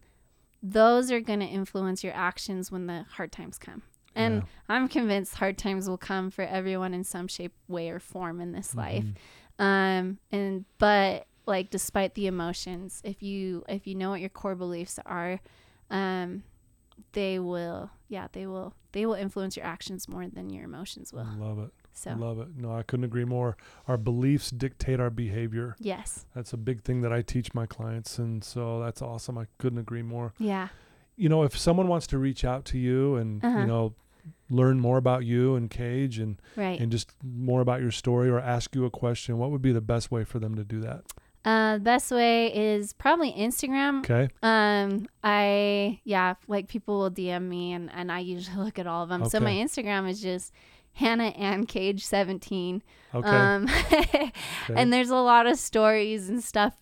[0.62, 3.82] those are going to influence your actions when the hard times come
[4.14, 4.42] and Yeah.
[4.68, 8.52] i'm convinced hard times will come for everyone in some shape way or form in
[8.52, 9.04] this life
[9.58, 9.64] Mhm.
[9.64, 14.54] um and but like despite the emotions if you if you know what your core
[14.54, 15.40] beliefs are
[15.90, 16.42] um
[17.12, 21.26] they will yeah they will they will influence your actions more than your emotions will
[21.38, 21.70] Love it.
[21.98, 22.48] So Love it.
[22.56, 23.56] No, I couldn't agree more.
[23.86, 25.76] Our beliefs dictate our behavior.
[25.78, 29.36] yes That's a big thing that I teach my clients, and so that's awesome.
[29.38, 30.32] I couldn't agree more.
[30.38, 30.68] yeah
[31.20, 33.58] you know, if someone wants to reach out to you and Uh-huh.
[33.60, 33.94] you know
[34.50, 38.38] learn more about you and Cage and right and just more about your story or
[38.38, 41.02] ask you a question, what would be the best way for them to do that?
[41.44, 44.28] uh best way is probably instagram Okay.
[44.42, 49.04] um i yeah like people will dm me and and i usually look at all
[49.04, 50.52] of them so my instagram is just
[50.98, 52.82] hannah and cage 17
[53.14, 53.28] Okay.
[53.28, 54.32] um okay.
[54.68, 56.74] and there's a lot of stories and stuff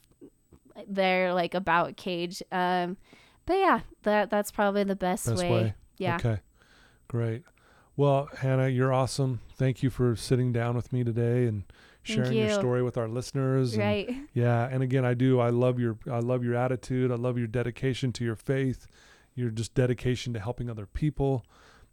[0.88, 2.96] there like about cage um
[3.46, 5.50] but yeah that that's probably the best, Best way.
[5.50, 5.74] way.
[5.98, 6.40] yeah Okay.
[7.08, 7.44] Great.
[7.96, 9.40] Well, Hannah, you're awesome.
[9.56, 11.62] Thank you for sitting down with me today and
[12.02, 13.72] sharing your story with our listeners.
[13.74, 15.38] and right Yeah, and again, I do.
[15.40, 17.10] I love your I love your attitude.
[17.10, 18.86] I love your dedication to your faith.
[19.34, 21.44] Your just dedication to helping other people.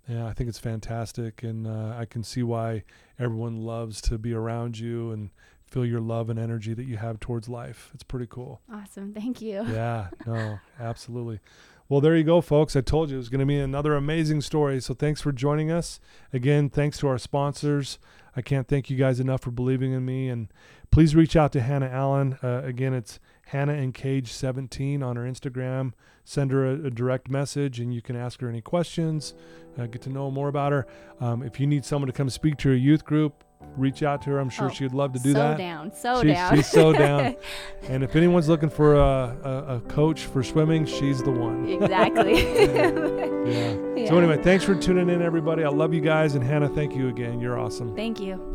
[0.08, 2.84] Yeah, I think it's fantastic, and uh, I can see why
[3.18, 5.30] everyone loves to be around you and
[5.66, 7.90] feel your love and energy that you have towards life.
[7.94, 8.62] It's pretty cool.
[8.72, 11.40] awesome thank you Yeah, no, absolutely.
[11.90, 12.76] Well, there you go, folks.
[12.76, 14.80] I told you it was going to be another amazing story.
[14.82, 16.00] So thanks for joining us.
[16.32, 18.00] Again, thanks to our sponsors.
[18.36, 20.30] I can't thank you guys enough for believing in me.
[20.30, 20.48] And
[20.92, 22.38] please reach out to Hannah Allen.
[22.42, 23.20] Uh, again, it's
[23.54, 25.94] Hannah and Cage 17 on her Instagram.
[26.26, 29.36] Send her a, a direct message and you can ask her any questions,
[29.78, 30.88] uh, get to know more about her.
[31.20, 33.44] Um, if you need someone to come speak to your youth group,
[33.78, 34.40] reach out to her.
[34.40, 35.54] I'm sure Oh, she'd love to do so that.
[35.54, 37.36] So down so She's- down she's so down.
[37.90, 41.68] And if anyone's looking for a, a, a coach for swimming, she's the one.
[41.70, 42.34] exactly
[42.76, 43.78] Yeah.
[43.96, 44.08] Yeah.
[44.10, 45.64] So anyway, thanks for tuning in, everybody.
[45.64, 47.40] I love you guys, and Hannah, thank you again.
[47.40, 47.96] You're awesome.
[47.96, 48.53] thank you